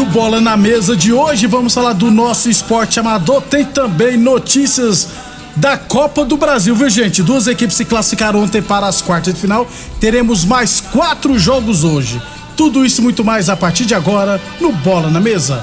No 0.00 0.06
Bola 0.06 0.40
na 0.40 0.56
Mesa 0.56 0.96
de 0.96 1.12
hoje, 1.12 1.46
vamos 1.46 1.74
falar 1.74 1.92
do 1.92 2.10
nosso 2.10 2.48
esporte 2.48 2.98
amador. 2.98 3.42
Tem 3.42 3.66
também 3.66 4.16
notícias 4.16 5.08
da 5.54 5.76
Copa 5.76 6.24
do 6.24 6.38
Brasil, 6.38 6.74
viu, 6.74 6.88
gente? 6.88 7.22
Duas 7.22 7.46
equipes 7.46 7.76
se 7.76 7.84
classificaram 7.84 8.42
ontem 8.42 8.62
para 8.62 8.86
as 8.86 9.02
quartas 9.02 9.34
de 9.34 9.38
final. 9.38 9.68
Teremos 10.00 10.42
mais 10.42 10.80
quatro 10.80 11.38
jogos 11.38 11.84
hoje. 11.84 12.20
Tudo 12.56 12.82
isso 12.82 13.02
e 13.02 13.04
muito 13.04 13.22
mais 13.22 13.50
a 13.50 13.56
partir 13.58 13.84
de 13.84 13.94
agora 13.94 14.40
no 14.58 14.72
Bola 14.72 15.10
na 15.10 15.20
Mesa. 15.20 15.62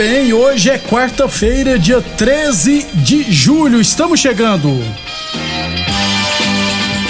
Bem, 0.00 0.32
hoje 0.32 0.70
é 0.70 0.78
quarta-feira, 0.78 1.78
dia 1.78 2.00
13 2.00 2.86
de 3.04 3.30
julho. 3.30 3.78
Estamos 3.78 4.18
chegando. 4.18 4.82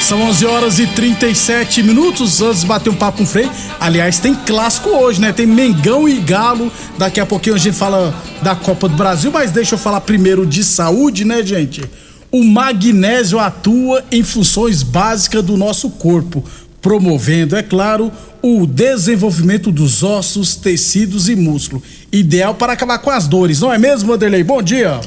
São 0.01 0.21
11 0.23 0.47
horas 0.47 0.79
e 0.81 0.89
37 0.89 1.85
minutos. 1.85 2.43
Antes 2.43 2.63
de 2.63 2.67
bater 2.67 2.91
um 2.91 2.97
papo 2.97 3.19
com 3.19 3.23
o 3.23 3.27
Frei. 3.29 3.49
Aliás, 3.79 4.19
tem 4.19 4.35
clássico 4.35 4.89
hoje, 4.89 5.21
né? 5.21 5.33
Tem 5.33 5.47
Mengão 5.47 6.09
e 6.09 6.19
Galo. 6.19 6.73
Daqui 6.99 7.21
a 7.21 7.27
pouquinho 7.27 7.55
a 7.55 7.61
gente 7.61 7.77
fala 7.77 8.13
da 8.43 8.57
Copa 8.57 8.89
do 8.89 8.97
Brasil, 8.97 9.31
mas 9.31 9.53
deixa 9.53 9.77
eu 9.77 9.79
falar 9.79 10.01
primeiro 10.01 10.45
de 10.45 10.65
saúde, 10.65 11.25
né, 11.25 11.45
gente? 11.45 11.85
O 12.29 12.43
magnésio 12.43 13.39
atua 13.39 14.03
em 14.11 14.25
funções 14.25 14.83
básicas 14.83 15.45
do 15.45 15.57
nosso 15.57 15.91
corpo, 15.91 16.45
promovendo, 16.83 17.55
é 17.55 17.63
claro, 17.63 18.11
o 18.43 18.67
desenvolvimento 18.67 19.71
dos 19.71 20.03
ossos, 20.03 20.57
tecidos 20.57 21.29
e 21.29 21.37
músculo. 21.37 21.83
Ideal 22.13 22.55
para 22.55 22.73
acabar 22.73 22.99
com 22.99 23.11
as 23.11 23.29
dores, 23.29 23.61
não 23.61 23.73
é 23.73 23.79
mesmo, 23.79 24.11
Vanderlei? 24.11 24.43
Bom 24.43 24.63
dia. 24.63 25.01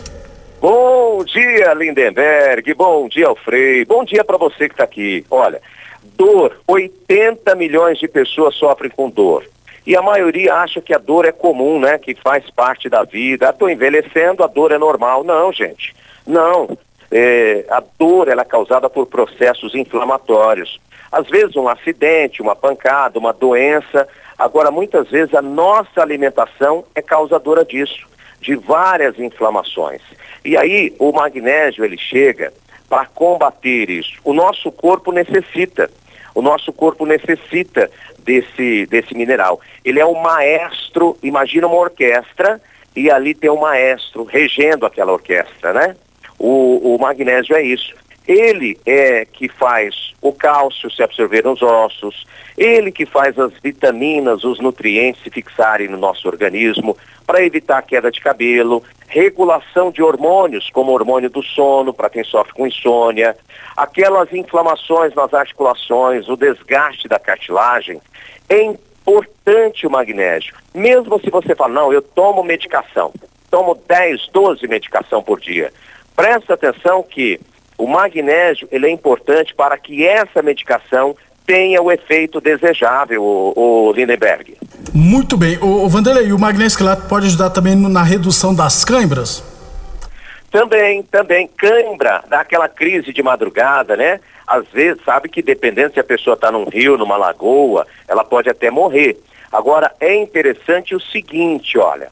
Bom 0.61 1.23
dia, 1.25 1.73
Lindenberg. 1.73 2.73
Bom 2.73 3.09
dia, 3.09 3.27
Alfrei. 3.27 3.83
Bom 3.85 4.05
dia 4.05 4.23
para 4.23 4.37
você 4.37 4.69
que 4.69 4.75
está 4.75 4.83
aqui. 4.83 5.25
Olha, 5.29 5.61
dor. 6.15 6.57
80 6.67 7.53
milhões 7.55 7.99
de 7.99 8.07
pessoas 8.07 8.55
sofrem 8.55 8.89
com 8.89 9.09
dor. 9.09 9.43
E 9.85 9.95
a 9.95 10.01
maioria 10.01 10.55
acha 10.55 10.79
que 10.79 10.93
a 10.93 10.97
dor 10.97 11.25
é 11.25 11.31
comum, 11.31 11.79
né? 11.79 11.97
Que 11.97 12.15
faz 12.15 12.49
parte 12.49 12.87
da 12.87 13.03
vida. 13.03 13.49
Estou 13.49 13.69
envelhecendo, 13.69 14.43
a 14.43 14.47
dor 14.47 14.71
é 14.71 14.77
normal. 14.77 15.23
Não, 15.23 15.51
gente. 15.51 15.93
Não. 16.25 16.77
É, 17.11 17.65
a 17.69 17.83
dor 17.99 18.29
ela 18.29 18.43
é 18.43 18.45
causada 18.45 18.89
por 18.89 19.05
processos 19.07 19.75
inflamatórios. 19.75 20.79
Às 21.13 21.27
vezes 21.27 21.55
um 21.55 21.69
acidente, 21.69 22.41
uma 22.41 22.55
pancada, 22.55 23.19
uma 23.19 23.31
doença. 23.31 24.07
Agora, 24.35 24.71
muitas 24.71 25.11
vezes 25.11 25.35
a 25.35 25.43
nossa 25.43 26.01
alimentação 26.01 26.83
é 26.95 27.03
causadora 27.03 27.63
disso, 27.63 28.07
de 28.41 28.55
várias 28.55 29.19
inflamações. 29.19 30.01
E 30.43 30.57
aí 30.57 30.91
o 30.97 31.11
magnésio 31.11 31.85
ele 31.85 31.99
chega 31.99 32.51
para 32.89 33.05
combater 33.05 33.91
isso. 33.91 34.19
O 34.23 34.33
nosso 34.33 34.71
corpo 34.71 35.11
necessita. 35.11 35.87
O 36.33 36.41
nosso 36.41 36.73
corpo 36.73 37.05
necessita 37.05 37.91
desse, 38.17 38.87
desse 38.87 39.15
mineral. 39.15 39.61
Ele 39.85 39.99
é 39.99 40.05
o 40.05 40.19
maestro, 40.19 41.15
imagina 41.21 41.67
uma 41.67 41.77
orquestra 41.77 42.59
e 42.95 43.11
ali 43.11 43.35
tem 43.35 43.51
um 43.51 43.59
maestro 43.59 44.23
regendo 44.23 44.83
aquela 44.83 45.13
orquestra, 45.13 45.73
né? 45.73 45.95
O, 46.39 46.95
o 46.95 46.99
magnésio 46.99 47.55
é 47.55 47.61
isso. 47.61 47.93
Ele 48.27 48.79
é 48.85 49.25
que 49.25 49.49
faz 49.49 50.13
o 50.21 50.31
cálcio 50.31 50.89
se 50.89 51.03
absorver 51.03 51.43
nos 51.43 51.61
ossos, 51.61 52.25
ele 52.57 52.91
que 52.91 53.05
faz 53.05 53.37
as 53.37 53.51
vitaminas, 53.61 54.43
os 54.43 54.59
nutrientes 54.59 55.21
se 55.23 55.29
fixarem 55.29 55.89
no 55.89 55.97
nosso 55.97 56.27
organismo 56.27 56.97
para 57.25 57.43
evitar 57.43 57.81
queda 57.81 58.09
de 58.09 58.21
cabelo, 58.21 58.83
regulação 59.07 59.91
de 59.91 60.01
hormônios, 60.01 60.69
como 60.69 60.91
o 60.91 60.93
hormônio 60.93 61.29
do 61.29 61.43
sono 61.43 61.93
para 61.93 62.09
quem 62.09 62.23
sofre 62.23 62.53
com 62.53 62.65
insônia, 62.65 63.35
aquelas 63.75 64.31
inflamações 64.31 65.13
nas 65.13 65.33
articulações, 65.33 66.29
o 66.29 66.37
desgaste 66.37 67.07
da 67.07 67.19
cartilagem. 67.19 68.01
É 68.47 68.61
importante 68.61 69.85
o 69.85 69.91
magnésio. 69.91 70.55
Mesmo 70.73 71.19
se 71.19 71.29
você 71.29 71.55
fala, 71.55 71.73
não, 71.73 71.93
eu 71.93 72.01
tomo 72.01 72.43
medicação, 72.43 73.13
tomo 73.51 73.75
10, 73.87 74.29
12 74.31 74.67
medicação 74.67 75.21
por 75.21 75.39
dia. 75.39 75.73
Presta 76.15 76.53
atenção 76.53 77.03
que 77.03 77.39
o 77.77 77.87
magnésio 77.87 78.67
ele 78.71 78.87
é 78.87 78.89
importante 78.89 79.53
para 79.53 79.77
que 79.77 80.05
essa 80.05 80.41
medicação 80.41 81.15
tenha 81.45 81.81
o 81.81 81.91
efeito 81.91 82.39
desejável, 82.39 83.21
o, 83.21 83.53
o 83.55 83.91
Lindenberg. 83.91 84.57
Muito 84.93 85.35
bem. 85.35 85.57
O, 85.57 85.85
o 85.85 85.89
Vanderlei, 85.89 86.31
o 86.31 86.39
magnésio 86.39 86.77
quelato 86.77 87.07
pode 87.07 87.27
ajudar 87.27 87.49
também 87.49 87.75
na 87.75 88.03
redução 88.03 88.53
das 88.55 88.85
câimbras? 88.85 89.43
Também, 90.49 91.01
também. 91.03 91.49
Cãibra, 91.57 92.23
dá 92.29 92.41
aquela 92.41 92.69
crise 92.69 93.11
de 93.11 93.23
madrugada, 93.23 93.97
né? 93.97 94.19
Às 94.45 94.67
vezes, 94.67 95.01
sabe 95.03 95.27
que 95.27 95.41
dependendo 95.41 95.93
se 95.93 95.99
a 95.99 96.03
pessoa 96.03 96.35
está 96.35 96.51
num 96.51 96.65
rio, 96.65 96.97
numa 96.97 97.17
lagoa, 97.17 97.87
ela 98.07 98.23
pode 98.23 98.49
até 98.49 98.69
morrer. 98.69 99.17
Agora, 99.51 99.91
é 99.99 100.15
interessante 100.15 100.95
o 100.95 100.99
seguinte, 100.99 101.77
olha, 101.77 102.09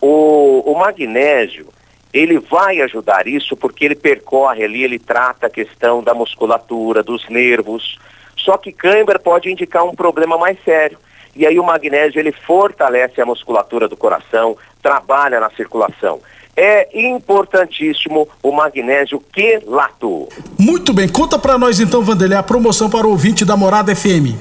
o, 0.00 0.62
o 0.70 0.78
magnésio, 0.78 1.68
ele 2.12 2.38
vai 2.38 2.80
ajudar 2.80 3.26
isso 3.26 3.56
porque 3.56 3.84
ele 3.84 3.94
percorre 3.94 4.64
ali, 4.64 4.82
ele 4.82 4.98
trata 4.98 5.46
a 5.46 5.50
questão 5.50 6.02
da 6.02 6.14
musculatura, 6.14 7.02
dos 7.02 7.28
nervos. 7.28 7.98
Só 8.36 8.56
que 8.56 8.72
cãibra 8.72 9.18
pode 9.18 9.50
indicar 9.50 9.84
um 9.84 9.94
problema 9.94 10.38
mais 10.38 10.56
sério. 10.64 10.98
E 11.36 11.46
aí 11.46 11.58
o 11.58 11.64
magnésio 11.64 12.18
ele 12.18 12.32
fortalece 12.32 13.20
a 13.20 13.26
musculatura 13.26 13.86
do 13.86 13.96
coração, 13.96 14.56
trabalha 14.82 15.38
na 15.38 15.50
circulação. 15.50 16.20
É 16.56 16.88
importantíssimo 16.98 18.28
o 18.42 18.50
magnésio 18.50 19.22
quelato. 19.32 20.28
Muito 20.58 20.92
bem, 20.92 21.08
conta 21.08 21.38
para 21.38 21.56
nós 21.56 21.78
então, 21.78 22.02
Vanderlei, 22.02 22.36
a 22.36 22.42
promoção 22.42 22.90
para 22.90 23.06
o 23.06 23.10
ouvinte 23.10 23.44
da 23.44 23.56
Morada 23.56 23.94
FM. 23.94 24.34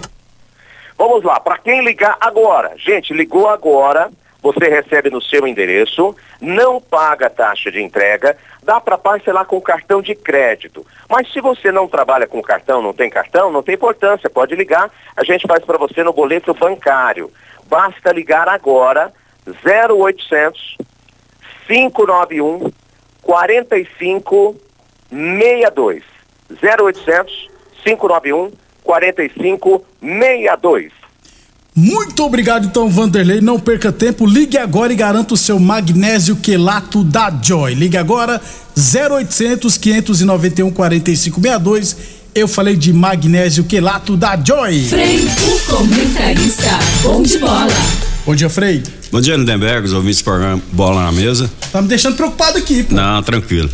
Vamos 0.98 1.24
lá, 1.24 1.40
para 1.40 1.60
quem 1.60 1.84
ligar 1.84 2.18
agora, 2.20 2.74
gente, 2.78 3.14
ligou 3.14 3.48
agora, 3.48 4.10
você 4.48 4.70
recebe 4.70 5.10
no 5.10 5.22
seu 5.22 5.46
endereço, 5.46 6.16
não 6.40 6.80
paga 6.80 7.30
taxa 7.30 7.70
de 7.70 7.82
entrega, 7.82 8.38
dá 8.64 8.80
para 8.80 8.98
parcelar 8.98 9.44
com 9.46 9.60
cartão 9.60 10.02
de 10.02 10.16
crédito. 10.16 10.86
Mas 11.10 11.30
se 11.34 11.42
você 11.42 11.70
não 11.70 11.86
trabalha 11.86 12.26
com 12.26 12.42
cartão, 12.42 12.82
não 12.82 12.94
tem 12.94 13.10
cartão, 13.10 13.52
não 13.52 13.62
tem 13.62 13.76
importância, 13.76 14.30
pode 14.30 14.56
ligar, 14.56 14.90
a 15.18 15.24
gente 15.26 15.46
faz 15.46 15.66
para 15.66 15.78
você 15.78 16.02
no 16.02 16.14
boleto 16.14 16.54
bancário. 16.54 17.30
Basta 17.68 18.14
ligar 18.14 18.48
agora 18.48 19.12
0800 19.66 20.78
591 21.68 22.72
4562. 23.22 26.04
0800 26.50 27.50
591 27.84 28.54
4562. 28.82 30.97
Muito 31.80 32.24
obrigado, 32.24 32.66
então, 32.66 32.90
Vanderlei. 32.90 33.40
Não 33.40 33.60
perca 33.60 33.92
tempo, 33.92 34.26
ligue 34.26 34.58
agora 34.58 34.92
e 34.92 34.96
garanta 34.96 35.36
o 35.36 35.38
seu 35.38 35.60
magnésio 35.60 36.36
quelato 36.38 37.04
da 37.04 37.32
Joy. 37.40 37.76
Ligue 37.76 37.98
agora, 37.98 38.42
0800 38.76 39.78
591 39.78 40.72
4562. 40.72 41.96
Eu 42.34 42.48
falei 42.48 42.76
de 42.76 42.92
magnésio 42.92 43.64
quelato 43.64 44.18
da 44.18 44.36
Joy. 44.36 44.86
Frei, 44.86 45.20
o 45.20 45.60
comentarista, 45.70 46.80
bom 47.04 47.22
de 47.22 47.38
bola. 47.38 47.68
Bom 48.26 48.34
dia, 48.34 48.50
Frei. 48.50 48.82
Bom 49.12 49.22
dia, 49.22 49.36
Lindenberg, 49.36 49.86
os 49.86 49.94
ouvintes 49.94 50.24
programa 50.24 50.60
Bola 50.72 51.04
na 51.04 51.12
Mesa. 51.12 51.48
Tá 51.72 51.80
me 51.80 51.88
deixando 51.88 52.16
preocupado 52.16 52.58
aqui, 52.58 52.82
pô. 52.82 52.96
Não, 52.96 53.22
tranquilo. 53.22 53.70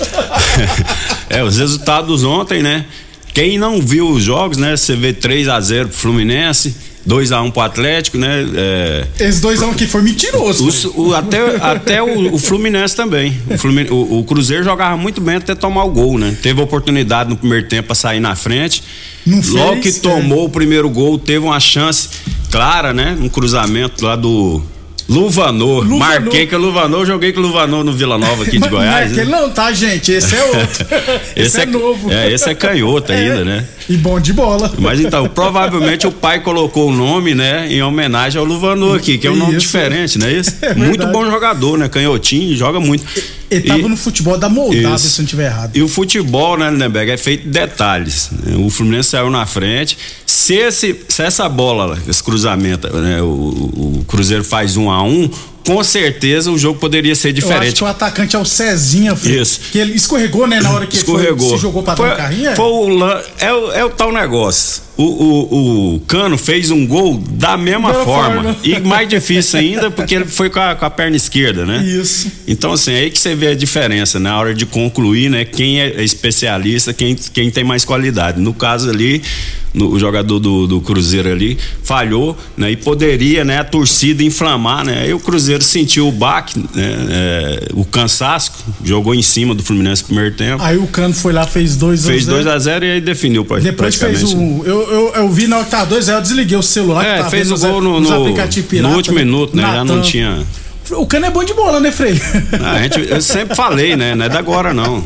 é, 1.29 1.41
os 1.41 1.57
resultados 1.57 2.25
ontem, 2.25 2.61
né? 2.61 2.85
Quem 3.33 3.57
não 3.57 3.81
viu 3.81 4.09
os 4.09 4.21
jogos, 4.21 4.57
né? 4.57 4.75
Você 4.75 4.93
vê 4.93 5.13
3 5.13 5.47
a 5.47 5.61
0 5.61 5.87
pro 5.87 5.97
Fluminense, 5.97 6.75
2x1 7.07 7.45
um 7.45 7.51
pro 7.51 7.61
Atlético, 7.61 8.17
né? 8.17 8.45
É... 8.55 9.07
Esse 9.19 9.41
2x1 9.41 9.67
um 9.67 9.71
aqui 9.71 9.85
foi 9.85 10.01
mentiroso. 10.01 10.91
O, 10.95 11.09
o, 11.09 11.15
até 11.15 11.55
até 11.57 12.01
o, 12.01 12.33
o, 12.33 12.39
Fluminense 12.39 12.95
também. 12.95 13.37
O, 13.49 13.57
Fluminense, 13.57 13.93
o, 13.93 14.23
Cruzeiro 14.23 14.63
jogava 14.63 14.95
muito 14.95 15.19
bem 15.19 15.35
até 15.35 15.53
tomar 15.53 15.83
o 15.83 15.89
gol, 15.89 16.17
né? 16.17 16.35
Teve 16.41 16.61
oportunidade 16.61 17.29
no 17.29 17.35
primeiro 17.35 17.67
tempo 17.67 17.87
pra 17.87 17.95
sair 17.95 18.19
na 18.19 18.35
frente. 18.35 18.83
Não 19.25 19.41
Logo 19.51 19.81
fez, 19.81 19.95
que 19.95 20.01
tomou 20.01 20.43
é. 20.43 20.45
o 20.47 20.49
primeiro 20.49 20.89
gol, 20.89 21.17
teve 21.17 21.45
uma 21.45 21.59
chance 21.59 22.09
clara, 22.51 22.93
né? 22.93 23.17
Um 23.19 23.29
cruzamento 23.29 24.03
lá 24.05 24.15
do 24.15 24.63
Luvanor. 25.07 25.83
Luvanor. 25.83 25.97
Marquei 25.97 26.47
que 26.47 26.55
é 26.55 26.57
Luvanor, 26.57 27.05
joguei 27.05 27.33
com 27.33 27.41
Luvanor 27.41 27.83
no 27.83 27.93
Vila 27.93 28.17
Nova 28.17 28.43
aqui 28.43 28.59
de 28.59 28.67
Goiás. 28.69 29.11
Não, 29.11 29.21
é 29.21 29.25
né? 29.25 29.31
não, 29.31 29.49
tá, 29.49 29.71
gente? 29.71 30.11
Esse 30.11 30.35
é 30.35 30.43
outro. 30.43 30.85
esse, 31.35 31.41
esse 31.47 31.59
é, 31.59 31.63
é, 31.63 31.65
novo. 31.65 32.11
É, 32.11 32.31
esse 32.31 32.49
é 32.49 32.55
canhoto 32.55 33.11
é. 33.11 33.15
ainda, 33.15 33.45
né? 33.45 33.65
E 33.89 33.97
bom 33.97 34.19
de 34.19 34.31
bola. 34.31 34.71
Mas 34.77 34.99
então, 34.99 35.27
provavelmente 35.27 36.07
o 36.07 36.11
pai 36.11 36.39
colocou 36.39 36.89
o 36.89 36.93
nome, 36.93 37.35
né, 37.35 37.67
em 37.69 37.81
homenagem 37.81 38.39
ao 38.39 38.45
Luvanor 38.45 38.97
aqui, 38.97 39.17
que 39.17 39.27
é 39.27 39.31
um 39.31 39.35
nome 39.35 39.57
diferente, 39.57 40.17
não 40.17 40.27
é 40.27 40.33
isso? 40.33 40.55
É 40.61 40.73
muito 40.73 41.05
bom 41.07 41.25
jogador, 41.29 41.77
né? 41.77 41.89
Canhotinho, 41.89 42.55
joga 42.55 42.79
muito. 42.79 43.05
Ele 43.53 43.67
tava 43.67 43.87
no 43.87 43.97
futebol 43.97 44.37
da 44.37 44.49
Moldávia, 44.49 44.97
se 44.97 45.19
não 45.19 45.27
tiver 45.27 45.45
errado. 45.45 45.75
E 45.75 45.81
o 45.81 45.87
futebol, 45.87 46.57
né, 46.57 46.69
Lindenberg, 46.69 47.11
é 47.11 47.17
feito 47.17 47.43
de 47.43 47.49
detalhes. 47.49 48.29
O 48.57 48.69
Fluminense 48.69 49.09
saiu 49.09 49.29
na 49.29 49.45
frente. 49.45 49.97
Se, 50.25 50.55
esse, 50.55 50.99
se 51.07 51.21
essa 51.21 51.47
bola, 51.47 51.97
esse 52.07 52.23
cruzamento, 52.23 52.87
né, 52.97 53.21
o, 53.21 53.25
o 53.25 54.05
Cruzeiro 54.07 54.43
faz 54.43 54.75
um 54.77 54.89
a 54.89 55.03
um, 55.03 55.29
com 55.65 55.83
certeza 55.83 56.51
o 56.51 56.57
jogo 56.57 56.79
poderia 56.79 57.15
ser 57.15 57.31
diferente. 57.31 57.63
Eu 57.63 57.67
acho 57.67 57.75
que 57.77 57.83
o 57.83 57.87
atacante 57.87 58.35
é 58.35 58.39
o 58.39 58.45
Cezinha, 58.45 59.15
filho, 59.15 59.41
Isso. 59.41 59.59
que 59.71 59.79
ele 59.79 59.93
escorregou, 59.93 60.45
né, 60.45 60.59
na 60.59 60.71
hora 60.71 60.85
que 60.85 60.95
escorregou. 60.95 61.49
Foi, 61.49 61.57
se 61.57 61.61
jogou 61.61 61.83
pra 61.83 61.95
foi, 61.95 62.09
dar 62.09 62.13
um 62.13 62.17
carrinho. 62.17 62.49
É? 62.49 62.55
Foi 62.55 62.65
o, 62.65 63.03
é, 63.39 63.53
o, 63.53 63.71
é 63.71 63.85
o 63.85 63.89
tal 63.89 64.11
negócio. 64.11 64.83
O, 64.95 65.03
o, 65.03 65.95
o, 65.95 65.99
Cano 66.01 66.37
fez 66.37 66.69
um 66.69 66.85
gol 66.85 67.17
da 67.17 67.57
mesma 67.57 67.93
forma. 67.93 68.43
forma. 68.43 68.57
E 68.63 68.79
mais 68.79 69.09
difícil 69.09 69.59
ainda, 69.59 69.89
porque 69.89 70.13
ele 70.13 70.25
foi 70.25 70.51
com 70.51 70.59
a, 70.59 70.75
com 70.75 70.85
a, 70.85 70.89
perna 70.89 71.15
esquerda, 71.15 71.65
né? 71.65 71.83
Isso. 71.83 72.31
Então, 72.47 72.73
assim, 72.73 72.91
é 72.91 72.99
aí 72.99 73.09
que 73.09 73.17
você 73.17 73.33
vê 73.33 73.47
a 73.47 73.55
diferença, 73.55 74.19
na 74.19 74.37
hora 74.37 74.53
de 74.53 74.67
concluir, 74.67 75.31
né? 75.31 75.45
Quem 75.45 75.81
é 75.81 76.03
especialista, 76.03 76.93
quem, 76.93 77.15
quem 77.15 77.49
tem 77.49 77.63
mais 77.63 77.83
qualidade. 77.83 78.39
No 78.39 78.53
caso 78.53 78.87
ali, 78.87 79.23
no, 79.73 79.89
o 79.89 79.99
jogador 79.99 80.39
do, 80.39 80.67
do 80.67 80.81
Cruzeiro 80.81 81.31
ali 81.31 81.57
falhou, 81.83 82.37
né? 82.55 82.71
E 82.71 82.75
poderia, 82.75 83.43
né? 83.43 83.59
A 83.59 83.63
torcida 83.63 84.23
inflamar, 84.23 84.85
né? 84.85 85.01
Aí 85.01 85.13
o 85.13 85.19
Cruzeiro 85.19 85.63
sentiu 85.63 86.07
o 86.07 86.11
baque, 86.11 86.59
né? 86.59 86.65
É, 86.75 87.67
o 87.73 87.83
cansaço, 87.83 88.51
jogou 88.83 89.15
em 89.15 89.21
cima 89.21 89.55
do 89.55 89.63
Fluminense 89.63 90.03
no 90.03 90.07
primeiro 90.07 90.35
tempo. 90.35 90.61
Aí 90.61 90.77
o 90.77 90.87
Cano 90.87 91.13
foi 91.13 91.33
lá, 91.33 91.45
fez 91.47 91.75
2 91.75 91.99
a 91.99 92.03
0 92.03 92.13
Fez 92.13 92.25
2 92.25 92.47
a 92.47 92.59
0 92.59 92.85
e 92.85 92.91
aí 92.91 93.01
definiu 93.01 93.43
pra, 93.45 93.59
Depois 93.59 93.95
fez 93.95 94.23
o. 94.33 94.63
Eu, 94.65 94.81
eu, 94.91 95.13
eu 95.15 95.29
vi 95.29 95.47
na 95.47 95.57
hora 95.57 95.65
que 95.65 95.71
tava 95.71 95.85
2 95.87 96.03
a 96.03 96.05
0 96.05 96.17
eu 96.17 96.21
desliguei 96.21 96.57
o 96.57 96.63
celular. 96.63 97.05
É, 97.05 97.29
fez 97.29 97.51
o 97.51 97.57
gol 97.57 97.81
no, 97.81 97.99
no, 97.99 98.09
no 98.09 98.95
último 98.95 99.17
né? 99.17 99.25
minuto, 99.25 99.55
né? 99.55 99.63
Já 99.63 99.83
não 99.83 100.01
tinha. 100.01 100.45
O 100.91 101.07
Cano 101.07 101.25
é 101.25 101.29
bom 101.29 101.43
de 101.43 101.53
bola, 101.53 101.79
né, 101.79 101.91
Frei? 101.91 102.21
Ah, 102.61 102.73
a 102.73 102.83
gente, 102.83 103.09
eu 103.09 103.21
sempre 103.21 103.55
falei, 103.55 103.95
né? 103.95 104.13
Não 104.15 104.25
é 104.25 104.29
da 104.29 104.39
agora, 104.39 104.73
não. 104.73 105.03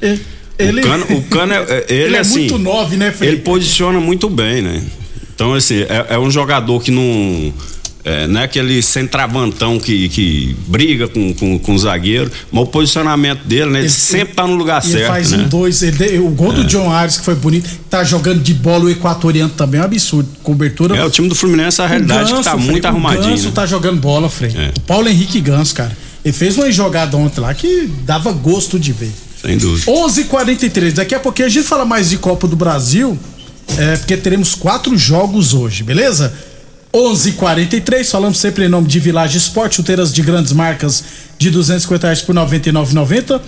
É. 0.00 0.18
Ele, 0.58 0.80
o 0.80 0.84
Cano, 0.84 1.06
o 1.10 1.22
Cano 1.22 1.52
é, 1.52 1.56
é, 1.56 1.86
ele, 1.88 2.02
ele 2.02 2.16
é 2.16 2.18
assim, 2.18 2.40
muito 2.40 2.58
nove, 2.58 2.96
né, 2.96 3.12
Felipe? 3.12 3.36
Ele 3.36 3.42
posiciona 3.42 4.00
muito 4.00 4.28
bem, 4.28 4.60
né? 4.60 4.82
Então, 5.34 5.54
assim, 5.54 5.82
é, 5.82 6.06
é 6.10 6.18
um 6.18 6.30
jogador 6.30 6.82
que 6.82 6.90
não. 6.90 7.52
É, 8.04 8.26
não 8.26 8.40
é 8.40 8.44
aquele 8.44 8.80
centravantão 8.80 9.78
que, 9.78 10.08
que 10.08 10.56
briga 10.66 11.06
com, 11.08 11.34
com, 11.34 11.58
com 11.58 11.74
o 11.74 11.78
zagueiro, 11.78 12.30
mas 12.50 12.64
o 12.64 12.66
posicionamento 12.66 13.44
dele, 13.44 13.66
né? 13.66 13.78
Ele, 13.80 13.86
ele 13.86 13.88
sempre 13.90 14.34
tá 14.34 14.46
no 14.46 14.54
lugar 14.54 14.82
ele 14.82 14.92
certo. 14.92 15.02
Ele 15.02 15.08
faz 15.08 15.32
né? 15.32 15.38
um 15.38 15.48
dois, 15.48 15.82
ele, 15.82 16.18
o 16.18 16.28
gol 16.30 16.52
do 16.52 16.62
é. 16.62 16.64
John 16.64 16.90
Ares, 16.90 17.18
que 17.18 17.24
foi 17.24 17.34
bonito, 17.34 17.68
tá 17.90 18.02
jogando 18.02 18.40
de 18.40 18.54
bola 18.54 18.84
o 18.84 18.90
equatoriano 18.90 19.50
também, 19.50 19.78
é 19.78 19.82
um 19.82 19.86
absurdo. 19.86 20.28
Cobertura. 20.42 20.96
É, 20.96 21.04
o 21.04 21.10
time 21.10 21.28
do 21.28 21.34
Fluminense, 21.34 21.82
a 21.82 21.86
realidade 21.86 22.30
Ganso, 22.30 22.36
que 22.36 22.44
tá 22.44 22.56
Frei, 22.56 22.70
muito 22.70 22.84
arrumadinho. 22.86 23.26
O 23.26 23.30
Ganso 23.30 23.46
né? 23.46 23.52
tá 23.54 23.66
jogando 23.66 24.00
bola, 24.00 24.28
Frei. 24.28 24.52
É. 24.56 24.72
O 24.76 24.80
Paulo 24.80 25.08
Henrique 25.08 25.40
Ganso, 25.40 25.74
cara. 25.74 25.96
Ele 26.24 26.32
fez 26.32 26.56
uma 26.56 26.70
jogada 26.72 27.16
ontem 27.16 27.40
lá 27.40 27.52
que 27.54 27.88
dava 28.04 28.32
gosto 28.32 28.78
de 28.78 28.92
ver. 28.92 29.12
Sem 29.40 29.56
dúvida. 29.56 29.90
11:43. 29.90 30.94
Daqui 30.94 31.14
a 31.14 31.20
pouquinho 31.20 31.46
a 31.46 31.50
gente 31.50 31.66
fala 31.66 31.84
mais 31.84 32.10
de 32.10 32.18
Copa 32.18 32.46
do 32.46 32.56
Brasil, 32.56 33.18
é, 33.76 33.96
porque 33.96 34.16
teremos 34.16 34.54
quatro 34.54 34.96
jogos 34.96 35.54
hoje, 35.54 35.82
beleza? 35.82 36.32
11:43. 36.92 38.10
Falamos 38.10 38.38
sempre 38.38 38.64
em 38.64 38.68
nome 38.68 38.88
de 38.88 38.98
Village 38.98 39.38
Esporte, 39.38 39.76
chuteiras 39.76 40.12
de 40.12 40.22
grandes 40.22 40.52
marcas 40.52 41.04
de 41.38 41.50
250 41.50 42.06
reais 42.06 42.22
por 42.22 42.34
99,90. 42.34 43.40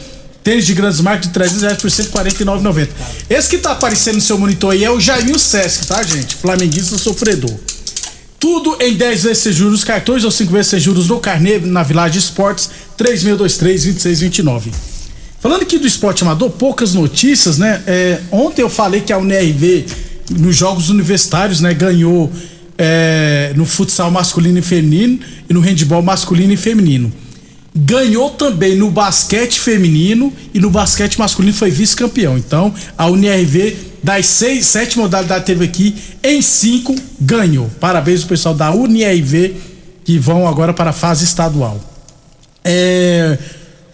Tênis 0.42 0.64
de 0.64 0.72
grandes 0.72 1.00
marcas 1.00 1.26
de 1.26 1.34
300 1.34 1.62
reais 1.62 1.78
por 1.78 1.90
149,90. 1.90 2.88
Esse 3.28 3.48
que 3.48 3.58
tá 3.58 3.72
aparecendo 3.72 4.14
no 4.14 4.20
seu 4.22 4.38
monitor 4.38 4.72
aí 4.72 4.84
é 4.84 4.90
o 4.90 4.98
Jaiminho 4.98 5.38
Sesc, 5.38 5.86
tá, 5.86 6.02
gente? 6.02 6.34
Flamenguista 6.34 6.96
sofredor. 6.96 7.54
Tudo 8.38 8.74
em 8.80 8.94
10 8.94 9.24
vezes 9.24 9.42
sem 9.42 9.52
juros, 9.52 9.84
cartões 9.84 10.24
ou 10.24 10.30
5 10.30 10.50
vezes 10.50 10.68
sem 10.68 10.80
juros 10.80 11.08
no 11.08 11.20
Carnê, 11.20 11.58
na 11.58 11.82
Village 11.82 12.18
Esportes, 12.18 12.70
3623-2629. 12.98 14.72
Falando 15.40 15.62
aqui 15.62 15.78
do 15.78 15.86
esporte 15.86 16.22
amador, 16.22 16.50
poucas 16.50 16.92
notícias, 16.92 17.56
né? 17.56 17.82
É, 17.86 18.20
ontem 18.30 18.60
eu 18.60 18.68
falei 18.68 19.00
que 19.00 19.10
a 19.10 19.16
UNRV, 19.16 19.86
nos 20.38 20.54
Jogos 20.54 20.90
Universitários, 20.90 21.62
né, 21.62 21.72
ganhou 21.72 22.30
é, 22.76 23.50
no 23.56 23.64
futsal 23.64 24.10
masculino 24.10 24.58
e 24.58 24.62
feminino 24.62 25.18
e 25.48 25.54
no 25.54 25.60
handebol 25.60 26.02
masculino 26.02 26.52
e 26.52 26.58
feminino. 26.58 27.10
Ganhou 27.74 28.28
também 28.30 28.76
no 28.76 28.90
basquete 28.90 29.58
feminino 29.58 30.30
e 30.52 30.60
no 30.60 30.68
basquete 30.68 31.18
masculino 31.18 31.54
foi 31.54 31.70
vice-campeão. 31.70 32.36
Então, 32.36 32.74
a 32.98 33.06
UNRV, 33.06 33.76
das 34.02 34.26
seis, 34.26 34.66
sete 34.66 34.98
modalidades 34.98 35.46
teve 35.46 35.64
aqui, 35.64 35.94
em 36.22 36.42
cinco 36.42 36.94
ganhou. 37.18 37.70
Parabéns 37.80 38.22
ao 38.22 38.28
pessoal 38.28 38.54
da 38.54 38.70
UNRV 38.72 39.54
que 40.04 40.18
vão 40.18 40.46
agora 40.46 40.74
para 40.74 40.90
a 40.90 40.92
fase 40.92 41.24
estadual. 41.24 41.80
É 42.62 43.38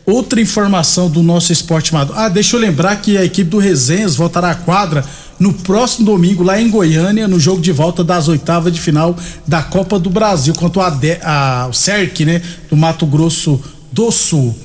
Outra 0.06 0.40
informação 0.40 1.10
do 1.10 1.20
nosso 1.20 1.52
esporte 1.52 1.92
amador. 1.92 2.16
Ah, 2.16 2.28
deixa 2.28 2.54
eu 2.54 2.60
lembrar 2.60 2.94
que 2.96 3.18
a 3.18 3.24
equipe 3.24 3.50
do 3.50 3.58
Resenhas 3.58 4.14
voltará 4.14 4.52
à 4.52 4.54
quadra 4.54 5.04
no 5.36 5.52
próximo 5.52 6.06
domingo 6.06 6.44
lá 6.44 6.60
em 6.60 6.70
Goiânia, 6.70 7.26
no 7.26 7.40
jogo 7.40 7.60
de 7.60 7.72
volta 7.72 8.04
das 8.04 8.28
oitavas 8.28 8.72
de 8.72 8.80
final 8.80 9.16
da 9.44 9.62
Copa 9.62 9.98
do 9.98 10.08
Brasil 10.08 10.54
contra 10.54 10.88
o, 11.68 11.72
CERC, 11.72 12.24
né, 12.24 12.40
do 12.70 12.76
Mato 12.76 13.04
Grosso 13.04 13.60
do 13.90 14.12
Sul. 14.12 14.56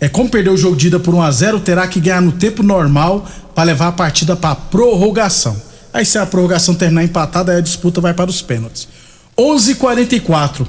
É, 0.00 0.08
como 0.08 0.28
perdeu 0.28 0.54
o 0.54 0.58
jogo 0.58 0.76
de 0.76 0.88
ida 0.88 0.98
por 0.98 1.14
1 1.14 1.22
a 1.22 1.30
0 1.30 1.60
terá 1.60 1.86
que 1.86 2.00
ganhar 2.00 2.20
no 2.20 2.32
tempo 2.32 2.64
normal 2.64 3.24
para 3.54 3.64
levar 3.64 3.88
a 3.88 3.92
partida 3.92 4.34
para 4.34 4.56
prorrogação. 4.56 5.56
Aí 5.92 6.04
se 6.04 6.18
a 6.18 6.26
prorrogação 6.26 6.74
terminar 6.74 7.04
empatada, 7.04 7.52
aí 7.52 7.58
a 7.58 7.62
disputa 7.62 8.00
vai 8.00 8.14
para 8.14 8.28
os 8.28 8.42
pênaltis. 8.42 8.88
11:44 9.36 10.66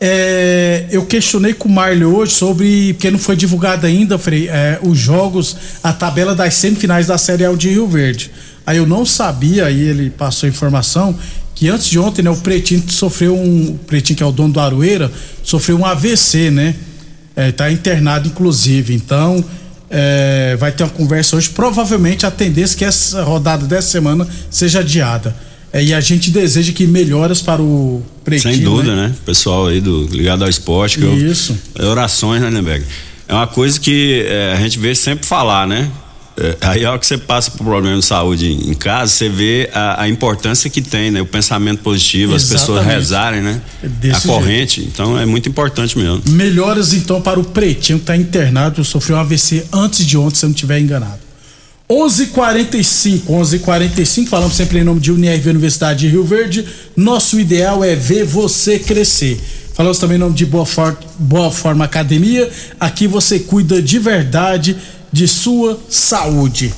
é, 0.00 0.86
eu 0.90 1.06
questionei 1.06 1.54
com 1.54 1.68
o 1.68 1.72
Marley 1.72 2.04
hoje 2.04 2.32
sobre, 2.32 2.92
porque 2.94 3.10
não 3.10 3.18
foi 3.18 3.34
divulgado 3.34 3.86
ainda, 3.86 4.18
Frei, 4.18 4.48
é, 4.48 4.78
os 4.82 4.98
jogos, 4.98 5.56
a 5.82 5.92
tabela 5.92 6.34
das 6.34 6.54
semifinais 6.54 7.06
da 7.06 7.16
Série 7.16 7.44
A 7.44 7.52
de 7.52 7.70
Rio 7.70 7.88
Verde. 7.88 8.30
Aí 8.66 8.76
eu 8.76 8.86
não 8.86 9.06
sabia, 9.06 9.66
aí 9.66 9.80
ele 9.80 10.10
passou 10.10 10.46
a 10.46 10.50
informação, 10.50 11.16
que 11.54 11.68
antes 11.68 11.86
de 11.86 11.98
ontem, 11.98 12.22
né, 12.22 12.30
o 12.30 12.36
Pretinho 12.36 12.82
sofreu 12.88 13.34
um. 13.34 13.70
O 13.70 13.78
Pretinho, 13.86 14.16
que 14.16 14.22
é 14.22 14.26
o 14.26 14.32
dono 14.32 14.52
do 14.52 14.60
Aroeira, 14.60 15.10
sofreu 15.42 15.78
um 15.78 15.86
AVC, 15.86 16.50
né? 16.50 16.74
É, 17.34 17.50
tá 17.50 17.70
internado, 17.70 18.28
inclusive. 18.28 18.94
Então, 18.94 19.42
é, 19.88 20.56
vai 20.58 20.72
ter 20.72 20.82
uma 20.82 20.90
conversa 20.90 21.36
hoje. 21.36 21.48
Provavelmente 21.48 22.26
a 22.26 22.30
tendência 22.30 22.76
é 22.76 22.78
que 22.78 22.84
essa 22.84 23.22
rodada 23.22 23.66
dessa 23.66 23.88
semana 23.88 24.28
seja 24.50 24.80
adiada. 24.80 25.34
É, 25.72 25.82
e 25.82 25.92
a 25.92 26.00
gente 26.00 26.30
deseja 26.30 26.72
que 26.72 26.86
melhoras 26.86 27.42
para 27.42 27.60
o 27.60 28.02
Pretinho. 28.24 28.54
Sem 28.54 28.62
dúvida, 28.62 28.94
né? 28.94 29.08
né? 29.08 29.14
Pessoal 29.24 29.66
aí 29.66 29.80
do 29.80 30.04
ligado 30.04 30.42
ao 30.42 30.48
esporte. 30.48 31.00
Isso. 31.00 31.56
Eu, 31.74 31.88
orações, 31.88 32.40
né, 32.40 32.48
Lindenberg? 32.48 32.84
É 33.28 33.34
uma 33.34 33.46
coisa 33.46 33.78
que 33.78 34.24
é, 34.28 34.54
a 34.56 34.60
gente 34.60 34.78
vê 34.78 34.94
sempre 34.94 35.26
falar, 35.26 35.66
né? 35.66 35.90
É, 36.38 36.56
aí 36.60 36.84
a 36.84 36.90
hora 36.90 36.98
que 36.98 37.06
você 37.06 37.16
passa 37.16 37.50
por 37.50 37.64
problema 37.64 37.98
de 37.98 38.04
saúde 38.04 38.52
em 38.52 38.74
casa, 38.74 39.10
você 39.10 39.28
vê 39.28 39.70
a, 39.72 40.02
a 40.02 40.08
importância 40.08 40.68
que 40.68 40.82
tem, 40.82 41.10
né? 41.10 41.20
O 41.22 41.26
pensamento 41.26 41.80
positivo, 41.80 42.34
Exatamente. 42.34 42.54
as 42.54 42.60
pessoas 42.60 42.86
rezarem, 42.86 43.40
né? 43.40 43.60
É 43.82 44.10
a 44.10 44.20
corrente. 44.20 44.82
Jeito. 44.82 44.92
Então 44.92 45.18
é 45.18 45.24
muito 45.24 45.48
importante 45.48 45.96
mesmo. 45.96 46.22
Melhoras 46.28 46.92
então 46.92 47.22
para 47.22 47.40
o 47.40 47.44
Pretinho 47.44 47.98
que 47.98 48.02
está 48.02 48.16
internado, 48.16 48.84
sofreu 48.84 49.16
um 49.16 49.20
AVC 49.20 49.64
antes 49.72 50.06
de 50.06 50.18
ontem, 50.18 50.36
se 50.36 50.44
eu 50.44 50.48
não 50.48 50.54
estiver 50.54 50.78
enganado. 50.78 51.25
11:45, 51.88 53.30
11:45 53.30 54.26
falamos 54.26 54.56
sempre 54.56 54.80
em 54.80 54.84
nome 54.84 54.98
de 54.98 55.12
Unirv 55.12 55.48
Universidade 55.48 56.00
de 56.00 56.08
Rio 56.08 56.24
Verde. 56.24 56.66
Nosso 56.96 57.38
ideal 57.38 57.84
é 57.84 57.94
ver 57.94 58.24
você 58.24 58.78
crescer. 58.78 59.40
Falamos 59.72 59.98
também 59.98 60.16
em 60.16 60.20
nome 60.20 60.34
de 60.34 60.44
Boa, 60.44 60.66
For 60.66 60.96
Boa 61.16 61.50
Forma 61.50 61.84
Academia. 61.84 62.50
Aqui 62.80 63.06
você 63.06 63.38
cuida 63.38 63.80
de 63.80 64.00
verdade 64.00 64.76
de 65.12 65.28
sua 65.28 65.78
saúde. 65.88 66.74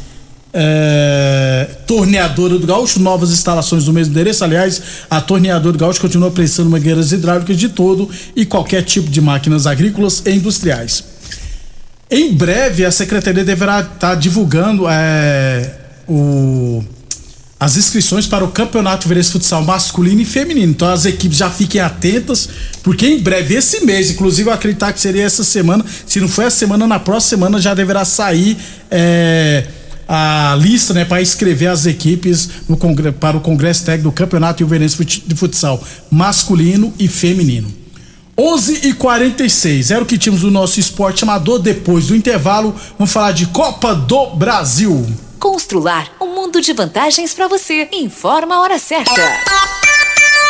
É, 0.52 1.68
torneadora 1.86 2.58
do 2.58 2.66
Gaúcho, 2.66 3.00
novas 3.00 3.30
instalações 3.30 3.84
do 3.84 3.94
mesmo 3.94 4.12
endereço. 4.12 4.44
Aliás, 4.44 4.82
a 5.08 5.22
torneadora 5.22 5.72
do 5.72 5.78
Gaúcho 5.78 6.02
continua 6.02 6.30
prestando 6.30 6.68
mangueiras 6.68 7.12
hidráulicas 7.12 7.56
de 7.56 7.70
todo 7.70 8.10
e 8.36 8.44
qualquer 8.44 8.82
tipo 8.82 9.08
de 9.08 9.22
máquinas 9.22 9.66
agrícolas 9.66 10.22
e 10.26 10.32
industriais. 10.32 11.17
Em 12.10 12.32
breve, 12.32 12.84
a 12.84 12.90
secretaria 12.90 13.44
deverá 13.44 13.80
estar 13.80 14.14
divulgando 14.14 14.86
é, 14.88 15.78
o 16.08 16.82
as 17.60 17.76
inscrições 17.76 18.26
para 18.26 18.44
o 18.44 18.48
Campeonato 18.48 19.08
Verense 19.08 19.32
Futsal 19.32 19.64
masculino 19.64 20.20
e 20.20 20.24
feminino. 20.24 20.70
Então 20.70 20.88
as 20.88 21.04
equipes 21.04 21.38
já 21.38 21.50
fiquem 21.50 21.80
atentas, 21.80 22.48
porque 22.82 23.06
em 23.06 23.18
breve, 23.18 23.54
esse 23.56 23.84
mês, 23.84 24.10
inclusive 24.10 24.48
eu 24.48 24.54
acreditar 24.54 24.92
que 24.92 25.00
seria 25.00 25.24
essa 25.24 25.42
semana, 25.42 25.84
se 26.06 26.20
não 26.20 26.28
foi 26.28 26.44
essa 26.44 26.56
semana, 26.56 26.86
na 26.86 27.00
próxima 27.00 27.28
semana 27.28 27.60
já 27.60 27.74
deverá 27.74 28.04
sair 28.04 28.56
é, 28.90 29.66
a 30.06 30.56
lista 30.58 30.94
né, 30.94 31.04
para 31.04 31.20
inscrever 31.20 31.68
as 31.68 31.84
equipes 31.84 32.48
no 32.68 32.78
para 33.12 33.36
o 33.36 33.40
Congresso 33.40 33.84
Técnico 33.84 34.10
do 34.10 34.12
Campeonato 34.12 34.64
Verense 34.64 35.04
de 35.04 35.34
Futsal 35.34 35.82
masculino 36.10 36.94
e 36.98 37.08
feminino. 37.08 37.87
11 38.40 38.86
e 38.86 38.94
46 38.94 39.90
era 39.90 40.00
o 40.00 40.06
que 40.06 40.16
tínhamos 40.16 40.44
no 40.44 40.50
nosso 40.50 40.78
esporte 40.78 41.24
amador. 41.24 41.58
Depois 41.58 42.06
do 42.06 42.14
intervalo, 42.14 42.72
vamos 42.96 43.12
falar 43.12 43.32
de 43.32 43.46
Copa 43.46 43.96
do 43.96 44.26
Brasil. 44.36 45.04
Constrular 45.40 46.08
um 46.20 46.34
mundo 46.34 46.60
de 46.60 46.72
vantagens 46.72 47.34
para 47.34 47.48
você. 47.48 47.88
Informa 47.92 48.54
a 48.54 48.60
hora 48.60 48.78
certa. 48.78 49.12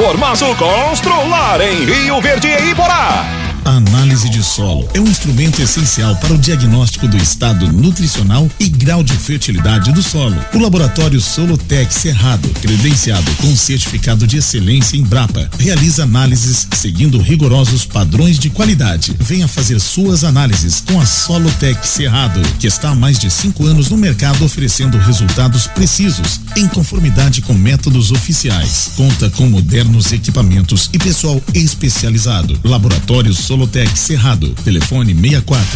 Formaço 0.00 0.46
Constrular 0.56 1.60
em 1.60 1.84
Rio 1.84 2.22
Verde 2.22 2.48
e 2.48 2.70
Iporá. 2.70 3.49
A 3.64 3.72
análise 3.72 4.28
de 4.30 4.42
solo 4.42 4.88
é 4.94 5.00
um 5.00 5.06
instrumento 5.06 5.60
essencial 5.60 6.16
para 6.16 6.32
o 6.32 6.38
diagnóstico 6.38 7.06
do 7.06 7.16
estado 7.16 7.70
nutricional 7.70 8.50
e 8.58 8.68
grau 8.68 9.02
de 9.02 9.12
fertilidade 9.12 9.92
do 9.92 10.02
solo. 10.02 10.36
O 10.54 10.58
laboratório 10.58 11.20
Solotec 11.20 11.92
Cerrado, 11.92 12.48
credenciado 12.60 13.30
com 13.36 13.54
certificado 13.54 14.26
de 14.26 14.38
excelência 14.38 14.96
em 14.96 15.02
Brapa, 15.02 15.48
realiza 15.58 16.04
análises 16.04 16.66
seguindo 16.74 17.20
rigorosos 17.20 17.84
padrões 17.84 18.38
de 18.38 18.48
qualidade. 18.48 19.14
Venha 19.20 19.46
fazer 19.46 19.78
suas 19.78 20.24
análises 20.24 20.82
com 20.86 20.98
a 20.98 21.04
Solotec 21.04 21.86
Cerrado, 21.86 22.40
que 22.58 22.66
está 22.66 22.90
há 22.90 22.94
mais 22.94 23.18
de 23.18 23.30
cinco 23.30 23.66
anos 23.66 23.90
no 23.90 23.96
mercado 23.96 24.44
oferecendo 24.44 24.96
resultados 24.96 25.66
precisos, 25.66 26.40
em 26.56 26.66
conformidade 26.66 27.42
com 27.42 27.52
métodos 27.52 28.10
oficiais. 28.10 28.92
Conta 28.96 29.28
com 29.30 29.46
modernos 29.46 30.12
equipamentos 30.12 30.88
e 30.92 30.98
pessoal 30.98 31.42
especializado. 31.54 32.58
Laboratórios 32.64 33.49
Solotec 33.50 33.98
Cerrado. 33.98 34.54
Telefone 34.62 35.12
64 35.12 35.66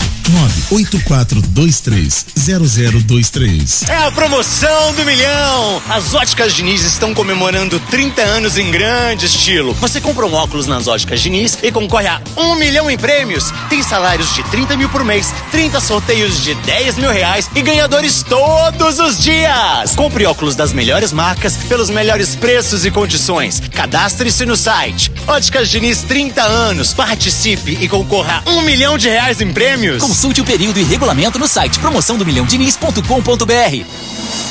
98423 0.71 2.27
0023. 2.37 3.83
É 3.89 3.97
a 3.97 4.13
promoção 4.13 4.95
do 4.95 5.05
milhão! 5.05 5.83
As 5.89 6.15
óticas 6.15 6.55
Diniz 6.55 6.85
estão 6.85 7.13
comemorando 7.13 7.81
30 7.91 8.23
anos 8.23 8.57
em 8.59 8.71
grande 8.71 9.27
estilo. 9.27 9.75
Você 9.75 10.01
compra 10.01 10.25
um 10.25 10.35
óculos 10.35 10.69
nas 10.69 10.87
óticas 10.87 11.21
Diniz 11.21 11.59
e 11.65 11.73
concorre 11.73 12.07
a 12.07 12.21
um 12.37 12.55
milhão 12.55 12.89
em 12.89 12.97
prêmios. 12.97 13.53
Tem 13.69 13.83
salários 13.83 14.33
de 14.37 14.45
30 14.45 14.77
mil 14.77 14.89
por 14.89 15.03
mês, 15.03 15.35
30 15.51 15.81
sorteios 15.81 16.45
de 16.45 16.55
10 16.55 16.99
mil 16.99 17.11
reais 17.11 17.51
e 17.57 17.61
ganhadores 17.61 18.23
todos 18.23 19.01
os 19.01 19.19
dias. 19.19 19.97
Compre 19.97 20.27
óculos 20.27 20.55
das 20.55 20.73
melhores 20.73 21.13
marcas 21.13 21.57
pelos 21.57 21.91
melhores 21.91 22.37
preços 22.37 22.87
e 22.87 22.91
condições. 22.93 23.61
Cadastre-se 23.73 24.47
no 24.47 24.57
site. 24.57 25.11
Óticas 25.27 25.69
Diniz 25.69 26.03
30 26.03 26.41
anos. 26.41 26.95
Participe 26.95 27.64
e 27.73 27.89
concorra 27.89 28.43
a 28.45 28.51
um 28.51 28.63
milhão 28.63 28.99
de 28.99 29.09
reais 29.09 29.41
em 29.41 29.53
prêmios. 29.53 30.03
Consulte 30.03 30.41
o 30.41 30.45
período 30.45 30.79
e 30.79 30.83
regulamento 30.83 31.39
no 31.39 31.49
site 31.49 31.79
promoção 31.79 32.19
do 32.19 32.27
milhão 32.27 32.45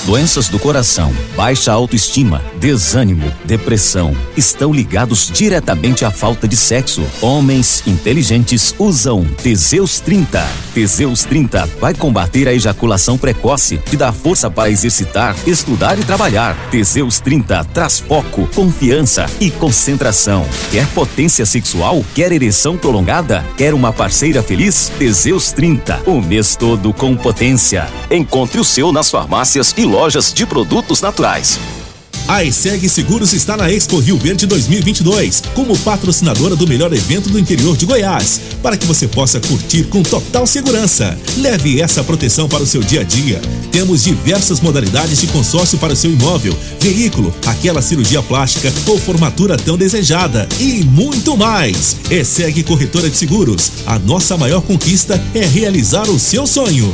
Doenças 0.05 0.49
do 0.49 0.59
coração, 0.59 1.13
baixa 1.35 1.71
autoestima, 1.71 2.41
desânimo, 2.59 3.31
depressão 3.45 4.15
estão 4.35 4.73
ligados 4.73 5.31
diretamente 5.31 6.03
à 6.03 6.11
falta 6.11 6.47
de 6.47 6.57
sexo. 6.57 7.03
Homens 7.21 7.83
inteligentes 7.87 8.75
usam 8.77 9.23
Teseus 9.23 10.01
30. 10.01 10.45
Teseus 10.73 11.23
30 11.23 11.69
vai 11.79 11.93
combater 11.93 12.49
a 12.49 12.53
ejaculação 12.53 13.17
precoce, 13.17 13.77
te 13.77 13.95
dá 13.95 14.11
força 14.11 14.49
para 14.51 14.69
exercitar, 14.69 15.35
estudar 15.47 15.97
e 15.97 16.03
trabalhar. 16.03 16.57
Teseus 16.69 17.19
30 17.21 17.63
traz 17.65 17.99
foco, 17.99 18.47
confiança 18.53 19.25
e 19.39 19.49
concentração. 19.51 20.45
Quer 20.71 20.85
potência 20.87 21.45
sexual? 21.45 22.03
Quer 22.13 22.31
ereção 22.33 22.77
prolongada? 22.77 23.02
Quer 23.57 23.73
uma 23.73 23.91
parceira 23.91 24.41
feliz? 24.41 24.91
Teseus 24.97 25.51
30, 25.51 26.03
o 26.05 26.21
mês 26.21 26.55
todo 26.55 26.93
com 26.93 27.17
potência. 27.17 27.87
Encontre 28.09 28.59
o 28.59 28.63
seu 28.63 28.93
nas 28.93 29.11
farmácias 29.11 29.73
e 29.77 29.83
lojas 29.83 30.33
de 30.33 30.45
produtos 30.45 31.01
naturais. 31.01 31.59
A 32.27 32.41
ESEG 32.43 32.87
Seguros 32.87 33.33
está 33.33 33.57
na 33.57 33.69
Expo 33.69 33.99
Rio 33.99 34.17
Verde 34.17 34.45
2022 34.45 35.43
como 35.53 35.77
patrocinadora 35.79 36.55
do 36.55 36.65
melhor 36.65 36.93
evento 36.93 37.29
do 37.29 37.37
interior 37.37 37.75
de 37.75 37.85
Goiás, 37.85 38.39
para 38.61 38.77
que 38.77 38.85
você 38.85 39.09
possa 39.09 39.41
curtir 39.41 39.83
com 39.85 40.01
total 40.01 40.47
segurança. 40.47 41.17
Leve 41.37 41.81
essa 41.81 42.01
proteção 42.01 42.47
para 42.47 42.63
o 42.63 42.65
seu 42.65 42.81
dia 42.81 43.01
a 43.01 43.03
dia. 43.03 43.41
Temos 43.71 44.03
diversas 44.03 44.61
modalidades 44.61 45.19
de 45.19 45.27
consórcio 45.27 45.77
para 45.77 45.93
o 45.93 45.95
seu 45.97 46.11
imóvel, 46.11 46.57
veículo, 46.79 47.35
aquela 47.45 47.81
cirurgia 47.81 48.23
plástica 48.23 48.71
ou 48.87 48.97
formatura 48.97 49.57
tão 49.57 49.77
desejada 49.77 50.47
e 50.61 50.81
muito 50.85 51.35
mais. 51.35 51.97
ESEG 52.09 52.63
Corretora 52.63 53.09
de 53.09 53.17
Seguros. 53.17 53.69
A 53.85 53.99
nossa 53.99 54.37
maior 54.37 54.61
conquista 54.61 55.21
é 55.35 55.45
realizar 55.45 56.09
o 56.09 56.17
seu 56.17 56.47
sonho. 56.47 56.93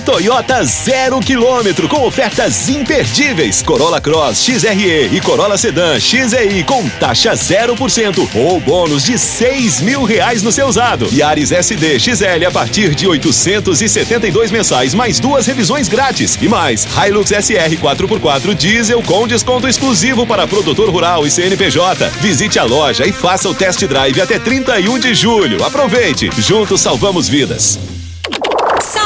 Toyota 0.00 0.64
zero 0.64 1.20
quilômetro 1.20 1.88
com 1.88 2.06
ofertas 2.06 2.68
imperdíveis. 2.68 3.62
Corolla 3.62 4.00
Cross 4.00 4.44
XRE 4.44 5.10
e 5.12 5.20
Corolla 5.20 5.58
Sedan 5.58 5.98
XEI 5.98 6.64
com 6.64 6.88
taxa 6.88 7.32
0% 7.32 8.28
ou 8.34 8.60
bônus 8.60 9.04
de 9.04 9.18
seis 9.18 9.80
mil 9.80 10.04
reais 10.04 10.42
no 10.42 10.52
seu 10.52 10.66
usado. 10.66 11.08
Yaris 11.12 11.52
SD 11.52 11.98
XL 11.98 12.46
a 12.46 12.50
partir 12.50 12.94
de 12.94 13.06
872 13.06 14.50
mensais 14.50 14.94
mais 14.94 15.18
duas 15.18 15.46
revisões 15.46 15.88
grátis 15.88 16.38
e 16.40 16.48
mais 16.48 16.86
Hilux 16.96 17.30
SR 17.30 17.76
4x4 17.80 18.54
diesel 18.54 19.02
com 19.02 19.26
desconto 19.26 19.68
exclusivo 19.68 20.26
para 20.26 20.46
produtor 20.46 20.90
rural 20.90 21.26
e 21.26 21.30
CNPJ. 21.30 22.08
Visite 22.20 22.58
a 22.58 22.64
loja 22.64 23.06
e 23.06 23.12
faça 23.12 23.48
o 23.48 23.54
test 23.54 23.84
drive 23.86 24.20
até 24.20 24.38
31 24.38 24.98
de 24.98 25.14
julho. 25.14 25.64
Aproveite. 25.64 26.30
Juntos 26.38 26.80
salvamos 26.80 27.28
vidas. 27.28 27.97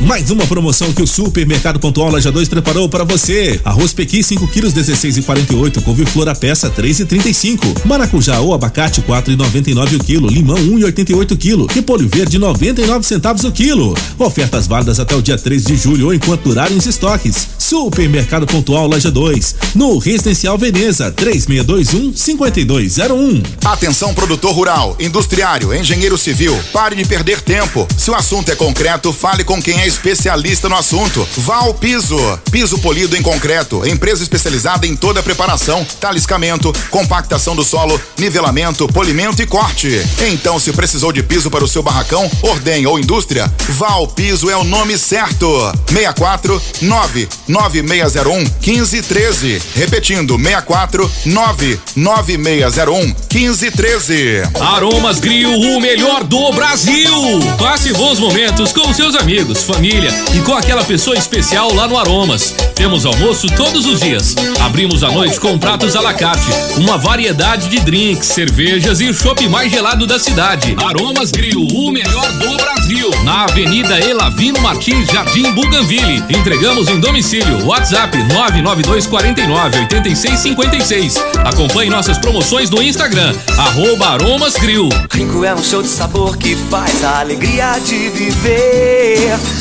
Mais 0.00 0.30
uma 0.30 0.46
promoção 0.46 0.94
que 0.94 1.02
o 1.02 1.06
Supermercado 1.06 1.78
Pontual 1.78 2.10
Loja 2.10 2.32
2 2.32 2.48
preparou 2.48 2.88
para 2.88 3.04
você. 3.04 3.60
Arroz 3.62 3.92
pequi 3.92 4.22
5 4.22 4.48
quilos 4.48 4.72
16,48, 4.72 5.82
couve-flor 5.82 6.26
a 6.26 6.34
peça 6.34 6.70
3,35, 6.70 7.84
maracujá 7.84 8.40
ou 8.40 8.54
abacate 8.54 9.02
4,99 9.02 9.96
o 9.96 10.04
quilo, 10.04 10.30
limão 10.30 10.56
1,88 10.56 11.36
quilo, 11.36 11.66
repolho 11.66 12.08
verde 12.08 12.38
99 12.38 13.06
centavos 13.06 13.44
o 13.44 13.52
quilo. 13.52 13.94
Ofertas 14.18 14.66
válidas 14.66 14.98
até 14.98 15.14
o 15.14 15.20
dia 15.20 15.36
3 15.36 15.64
de 15.64 15.76
julho 15.76 16.06
ou 16.06 16.14
enquanto 16.14 16.44
durarem 16.44 16.78
os 16.78 16.86
estoques. 16.86 17.48
Supermercado 17.58 18.46
Pontual 18.46 18.88
Loja 18.88 19.10
2, 19.10 19.54
no 19.74 19.98
Residencial 19.98 20.56
Veneza 20.56 21.12
3621 21.12 22.16
5201. 22.16 23.42
Atenção 23.64 24.14
produtor 24.14 24.52
rural, 24.52 24.96
industriário, 24.98 25.74
engenheiro 25.74 26.16
civil, 26.16 26.58
pare 26.72 26.96
de 26.96 27.04
perder 27.04 27.42
tempo. 27.42 27.86
Se 27.96 28.10
o 28.10 28.14
assunto 28.14 28.50
é 28.50 28.56
concreto, 28.56 29.12
fale 29.12 29.44
com 29.44 29.62
quem 29.62 29.78
é 29.78 29.89
especialista 29.90 30.68
no 30.68 30.76
assunto. 30.76 31.26
Vá 31.36 31.56
ao 31.56 31.74
Piso. 31.74 32.16
Piso 32.50 32.78
polido 32.78 33.16
em 33.16 33.22
concreto, 33.22 33.86
empresa 33.86 34.22
especializada 34.22 34.86
em 34.86 34.96
toda 34.96 35.20
a 35.20 35.22
preparação, 35.22 35.84
taliscamento, 36.00 36.72
compactação 36.90 37.54
do 37.54 37.64
solo, 37.64 38.00
nivelamento, 38.16 38.86
polimento 38.88 39.42
e 39.42 39.46
corte. 39.46 40.00
Então, 40.30 40.58
se 40.58 40.72
precisou 40.72 41.12
de 41.12 41.22
piso 41.22 41.50
para 41.50 41.64
o 41.64 41.68
seu 41.68 41.82
barracão, 41.82 42.30
ordem 42.42 42.86
ou 42.86 42.98
indústria, 42.98 43.52
vá 43.70 43.90
ao 43.90 44.06
Piso 44.06 44.48
é 44.50 44.56
o 44.56 44.64
nome 44.64 44.96
certo. 44.98 45.46
64 45.86 46.62
99601 46.82 48.38
1513. 48.38 49.62
Repetindo, 49.74 50.36
64 50.36 51.10
99601 51.26 53.14
1513. 53.32 54.42
Aromas 54.60 55.18
Grill, 55.18 55.52
o 55.52 55.80
melhor 55.80 56.24
do 56.24 56.52
Brasil. 56.52 57.12
Passe 57.58 57.92
bons 57.92 58.18
momentos 58.18 58.72
com 58.72 58.92
seus 58.92 59.14
amigos, 59.14 59.62
e 59.82 60.40
com 60.44 60.54
aquela 60.54 60.84
pessoa 60.84 61.16
especial 61.16 61.72
lá 61.72 61.88
no 61.88 61.98
Aromas. 61.98 62.54
Temos 62.74 63.06
almoço 63.06 63.46
todos 63.56 63.86
os 63.86 64.00
dias. 64.00 64.34
Abrimos 64.60 65.02
à 65.02 65.10
noite 65.10 65.40
com 65.40 65.58
pratos 65.58 65.96
à 65.96 66.02
la 66.02 66.12
carte, 66.12 66.50
uma 66.76 66.98
variedade 66.98 67.68
de 67.68 67.80
drinks, 67.80 68.28
cervejas 68.28 69.00
e 69.00 69.08
o 69.08 69.14
chopp 69.14 69.48
mais 69.48 69.72
gelado 69.72 70.06
da 70.06 70.18
cidade. 70.18 70.76
Aromas 70.84 71.30
Grill, 71.30 71.66
o 71.72 71.90
melhor 71.90 72.30
do 72.32 72.56
Brasil. 72.56 73.10
Na 73.24 73.44
Avenida 73.44 73.98
Elavino 73.98 74.60
Martins, 74.60 75.06
Jardim 75.08 75.50
Buganville. 75.52 76.24
Entregamos 76.28 76.88
em 76.88 77.00
domicílio. 77.00 77.64
WhatsApp 77.64 78.16
992 78.18 79.06
49 79.06 79.78
86 79.78 80.38
56. 80.38 81.24
Acompanhe 81.44 81.88
nossas 81.88 82.18
promoções 82.18 82.68
no 82.68 82.82
Instagram, 82.82 83.34
arroba 83.56 84.08
Aromas 84.08 84.56
Grill. 84.56 84.90
Rinco 85.10 85.42
é 85.42 85.54
um 85.54 85.62
show 85.62 85.82
de 85.82 85.88
sabor 85.88 86.36
que 86.36 86.54
faz 86.68 87.02
a 87.02 87.20
alegria 87.20 87.78
de 87.78 88.10
viver. 88.10 89.38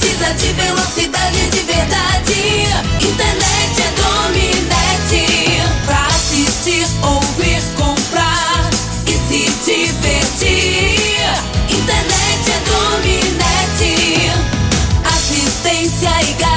precisa 0.00 0.32
de 0.32 0.52
velocidade 0.54 1.50
de 1.50 1.60
verdade. 1.60 2.64
Internet 3.00 3.82
é 3.82 3.90
Dominete. 4.00 5.62
Pra 5.84 6.06
assistir, 6.06 6.86
ouvir, 7.02 7.62
comprar 7.76 8.70
e 9.06 9.12
se 9.12 9.50
divertir. 9.64 10.98
Internet 11.68 12.50
é 12.50 12.60
Dominete. 12.70 14.32
Assistência 15.04 16.10
e 16.22 16.32
garantia 16.32 16.49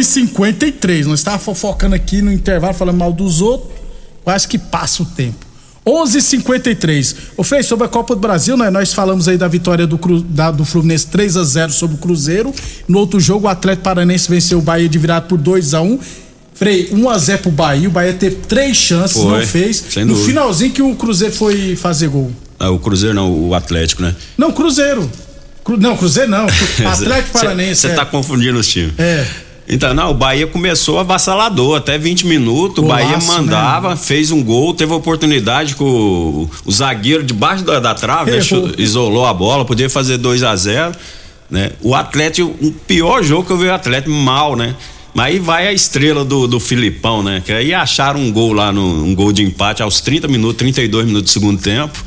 11:53. 0.00 1.06
Nós 1.06 1.20
estávamos 1.20 1.44
fofocando 1.44 1.94
aqui 1.94 2.20
no 2.22 2.32
intervalo, 2.32 2.74
falando 2.74 2.96
mal 2.98 3.12
dos 3.12 3.40
outros. 3.40 3.70
Quase 4.24 4.46
que 4.46 4.58
passa 4.58 5.02
o 5.02 5.06
tempo. 5.06 5.46
11:53. 5.86 7.16
Ô 7.36 7.42
Frei, 7.42 7.62
sobre 7.62 7.86
a 7.86 7.88
Copa 7.88 8.14
do 8.14 8.20
Brasil, 8.20 8.56
né? 8.56 8.68
Nós 8.70 8.92
falamos 8.92 9.26
aí 9.28 9.36
da 9.38 9.48
vitória 9.48 9.86
do, 9.86 9.96
Cru, 9.96 10.20
da- 10.20 10.50
do 10.50 10.64
Fluminense 10.64 11.06
3 11.06 11.36
a 11.36 11.42
0 11.44 11.72
sobre 11.72 11.96
o 11.96 11.98
Cruzeiro. 11.98 12.52
No 12.86 12.98
outro 12.98 13.18
jogo, 13.18 13.46
o 13.46 13.48
Atlético 13.48 13.84
Paranense 13.84 14.28
venceu 14.28 14.58
o 14.58 14.62
Bahia 14.62 14.88
de 14.88 14.98
virada 14.98 15.26
por 15.26 15.38
2 15.38 15.72
a 15.74 15.80
1 15.80 15.98
Frei, 16.54 16.90
1 16.92 17.08
a 17.08 17.16
0 17.16 17.38
pro 17.42 17.50
Bahia. 17.50 17.88
O 17.88 17.90
Bahia 17.90 18.12
teve 18.12 18.36
três 18.46 18.76
chances, 18.76 19.16
Foi, 19.16 19.40
não 19.40 19.46
fez. 19.46 19.82
no 19.96 20.06
dúvida. 20.08 20.26
finalzinho 20.26 20.70
que 20.72 20.82
o 20.82 20.94
Cruzeiro 20.94 21.34
foi 21.34 21.74
fazer 21.74 22.08
gol. 22.08 22.30
Ah, 22.58 22.68
o 22.70 22.78
Cruzeiro 22.78 23.14
não, 23.14 23.32
o 23.48 23.54
Atlético, 23.54 24.02
né? 24.02 24.14
Não, 24.36 24.52
Cruzeiro. 24.52 25.10
Cru- 25.64 25.78
não, 25.78 25.96
Cruzeiro 25.96 26.30
não. 26.30 26.46
Atlético 26.86 27.32
Paranense. 27.32 27.80
Você 27.80 27.86
é. 27.88 27.94
tá 27.94 28.04
confundindo 28.04 28.58
os 28.58 28.68
times. 28.68 28.92
É. 28.98 29.26
Então, 29.72 29.94
não, 29.94 30.10
o 30.10 30.14
Bahia 30.14 30.46
começou 30.48 30.98
avassalador, 30.98 31.76
até 31.76 31.96
20 31.96 32.26
minutos, 32.26 32.82
o 32.84 32.88
Bahia 32.88 33.16
mandava, 33.36 33.90
né? 33.90 33.96
fez 33.96 34.30
um 34.32 34.42
gol, 34.42 34.74
teve 34.74 34.92
oportunidade 34.92 35.76
com 35.76 35.84
o, 35.84 36.50
o 36.66 36.72
zagueiro 36.72 37.22
debaixo 37.22 37.62
da, 37.64 37.78
da 37.78 37.94
trave, 37.94 38.32
né, 38.32 38.36
isolou 38.78 39.24
a 39.26 39.32
bola, 39.32 39.64
podia 39.64 39.88
fazer 39.88 40.16
2 40.18 40.42
a 40.42 40.56
0 40.56 40.92
né? 41.48 41.72
O 41.80 41.94
Atlético, 41.94 42.48
o 42.60 42.70
pior 42.72 43.22
jogo 43.24 43.44
que 43.44 43.52
eu 43.52 43.56
vi 43.58 43.66
o 43.66 43.74
Atlético 43.74 44.10
mal, 44.12 44.54
né? 44.56 44.74
Mas 45.12 45.26
aí 45.26 45.38
vai 45.40 45.66
a 45.66 45.72
estrela 45.72 46.24
do, 46.24 46.46
do 46.46 46.60
Filipão, 46.60 47.22
né? 47.24 47.42
Que 47.44 47.52
aí 47.52 47.74
acharam 47.74 48.20
um 48.20 48.30
gol 48.30 48.52
lá, 48.52 48.70
no, 48.72 49.04
um 49.04 49.12
gol 49.14 49.32
de 49.32 49.42
empate 49.42 49.82
aos 49.82 50.00
30 50.00 50.28
minutos, 50.28 50.56
32 50.58 51.06
minutos 51.06 51.30
do 51.30 51.32
segundo 51.32 51.60
tempo. 51.60 52.04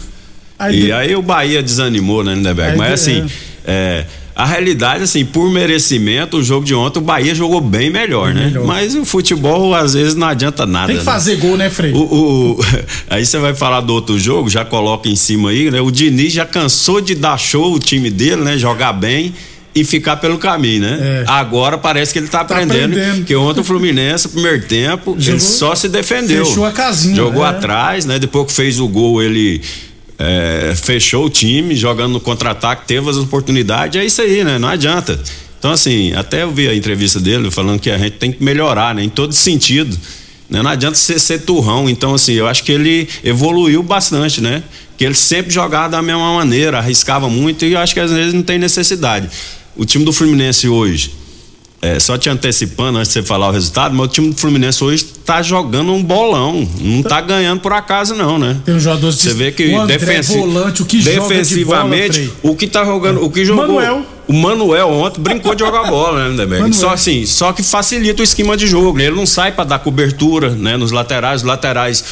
Aí 0.57 0.79
e 0.79 0.81
de- 0.83 0.91
aí 0.93 1.13
o 1.15 1.21
Bahia 1.21 1.61
desanimou, 1.61 2.23
né, 2.23 2.33
Lindeberg? 2.35 2.77
Mas 2.77 2.87
de- 2.87 2.93
assim, 2.93 3.29
é, 3.65 4.05
a 4.35 4.45
realidade, 4.45 5.03
assim, 5.03 5.23
por 5.23 5.49
merecimento, 5.51 6.37
o 6.37 6.43
jogo 6.43 6.65
de 6.65 6.73
ontem, 6.73 6.99
o 6.99 7.01
Bahia 7.03 7.35
jogou 7.35 7.61
bem 7.61 7.89
melhor, 7.91 8.33
né? 8.33 8.45
melhor. 8.45 8.65
Mas 8.65 8.95
o 8.95 9.05
futebol, 9.05 9.75
às 9.75 9.93
vezes, 9.93 10.15
não 10.15 10.27
adianta 10.27 10.65
nada. 10.65 10.87
Tem 10.87 10.95
que 10.95 11.05
né? 11.05 11.11
fazer 11.11 11.35
gol, 11.35 11.55
né, 11.55 11.69
Frei? 11.69 11.91
O, 11.93 11.99
o- 11.99 12.59
aí 13.09 13.25
você 13.25 13.37
vai 13.37 13.53
falar 13.53 13.81
do 13.81 13.93
outro 13.93 14.17
jogo, 14.19 14.49
já 14.49 14.65
coloca 14.65 15.07
em 15.07 15.15
cima 15.15 15.51
aí, 15.51 15.69
né? 15.69 15.81
O 15.81 15.91
Diniz 15.91 16.33
já 16.33 16.45
cansou 16.45 16.99
de 16.99 17.13
dar 17.13 17.37
show 17.37 17.73
o 17.73 17.79
time 17.79 18.09
dele, 18.09 18.41
né? 18.43 18.57
Jogar 18.57 18.93
bem 18.93 19.33
e 19.75 19.83
ficar 19.83 20.17
pelo 20.17 20.37
caminho, 20.37 20.81
né? 20.81 20.99
É. 21.01 21.23
Agora 21.27 21.77
parece 21.77 22.11
que 22.13 22.19
ele 22.19 22.27
tá 22.27 22.41
aprendendo, 22.41 22.93
aprendendo. 22.95 23.25
que 23.25 23.35
ontem 23.35 23.61
o 23.61 23.63
Fluminense, 23.63 24.29
primeiro 24.29 24.61
tempo, 24.65 25.15
Jogou- 25.17 25.29
ele 25.29 25.39
só 25.39 25.73
se 25.75 25.89
defendeu. 25.89 26.45
fechou 26.45 26.65
a 26.65 26.71
casinha, 26.71 27.15
Jogou 27.15 27.45
é. 27.45 27.49
atrás, 27.49 28.05
né? 28.05 28.17
Depois 28.19 28.47
que 28.47 28.53
fez 28.53 28.79
o 28.79 28.87
gol, 28.87 29.21
ele 29.21 29.61
é, 30.17 30.73
fechou 30.75 31.25
o 31.25 31.29
time, 31.29 31.75
jogando 31.75 32.13
no 32.13 32.19
contra-ataque, 32.19 32.87
teve 32.87 33.09
as 33.09 33.17
oportunidades, 33.17 33.99
é 33.99 34.05
isso 34.05 34.21
aí, 34.21 34.43
né? 34.43 34.57
Não 34.57 34.67
adianta. 34.67 35.19
Então, 35.59 35.71
assim, 35.71 36.13
até 36.13 36.43
eu 36.43 36.51
vi 36.51 36.67
a 36.67 36.75
entrevista 36.75 37.19
dele 37.19 37.49
falando 37.49 37.79
que 37.79 37.89
a 37.89 37.97
gente 37.97 38.17
tem 38.17 38.31
que 38.31 38.43
melhorar, 38.43 38.93
né? 38.93 39.03
Em 39.03 39.09
todo 39.09 39.33
sentido. 39.33 39.97
Né? 40.49 40.61
Não 40.61 40.69
adianta 40.69 40.95
ser, 40.95 41.19
ser 41.19 41.39
turrão. 41.39 41.89
Então, 41.89 42.13
assim, 42.13 42.33
eu 42.33 42.47
acho 42.47 42.63
que 42.63 42.71
ele 42.71 43.07
evoluiu 43.23 43.81
bastante, 43.81 44.41
né? 44.41 44.61
Que 44.97 45.05
ele 45.05 45.15
sempre 45.15 45.53
jogava 45.53 45.89
da 45.89 46.01
mesma 46.01 46.35
maneira, 46.35 46.79
arriscava 46.79 47.29
muito 47.29 47.65
e 47.65 47.73
eu 47.73 47.79
acho 47.79 47.93
que 47.93 47.99
às 47.99 48.11
vezes 48.11 48.33
não 48.33 48.43
tem 48.43 48.59
necessidade. 48.59 49.29
O 49.75 49.85
time 49.85 50.05
do 50.05 50.13
Fluminense 50.13 50.67
hoje, 50.67 51.11
é, 51.83 51.99
só 51.99 52.17
te 52.17 52.29
antecipando 52.29 52.97
antes 52.97 53.09
de 53.09 53.19
você 53.19 53.23
falar 53.23 53.49
o 53.49 53.51
resultado, 53.51 53.93
mas 53.93 54.05
o 54.05 54.09
time 54.09 54.29
do 54.29 54.37
Fluminense 54.39 54.81
hoje 54.81 55.03
tá 55.25 55.41
jogando 55.41 55.91
um 55.91 56.01
bolão. 56.01 56.65
Não 56.79 57.03
tá 57.03 57.19
ganhando 57.19 57.59
por 57.59 57.73
acaso, 57.73 58.15
não, 58.15 58.39
né? 58.39 58.57
Tem 58.63 58.73
um 58.73 58.79
jogador 58.79 59.11
de 59.11 59.17
Você 59.17 59.33
vê 59.33 59.51
que 59.51 59.75
o 59.75 59.85
defensi- 59.85 60.37
volante, 60.37 60.81
o 60.81 60.85
que 60.85 61.01
joga 61.01 61.11
de 61.11 61.27
defensivamente, 61.27 62.19
bola, 62.41 62.53
o 62.53 62.55
que 62.55 62.67
tá 62.67 62.85
jogando, 62.85 63.21
o 63.25 63.29
que 63.29 63.43
jogou. 63.43 63.67
Manuel. 63.67 64.05
O 64.25 64.31
Manuel 64.33 64.87
ontem 64.89 65.19
brincou 65.19 65.53
de 65.53 65.59
jogar 65.65 65.89
bola, 65.89 66.23
né, 66.23 66.29
Lindenberg? 66.29 66.73
Só 66.73 66.91
assim, 66.93 67.25
só 67.25 67.51
que 67.51 67.61
facilita 67.61 68.21
o 68.21 68.23
esquema 68.23 68.55
de 68.55 68.65
jogo. 68.65 68.97
Ele 68.97 69.13
não 69.13 69.25
sai 69.25 69.51
para 69.51 69.65
dar 69.65 69.79
cobertura, 69.79 70.51
né, 70.51 70.77
nos 70.77 70.91
laterais, 70.91 71.41
os 71.41 71.47
laterais 71.47 72.05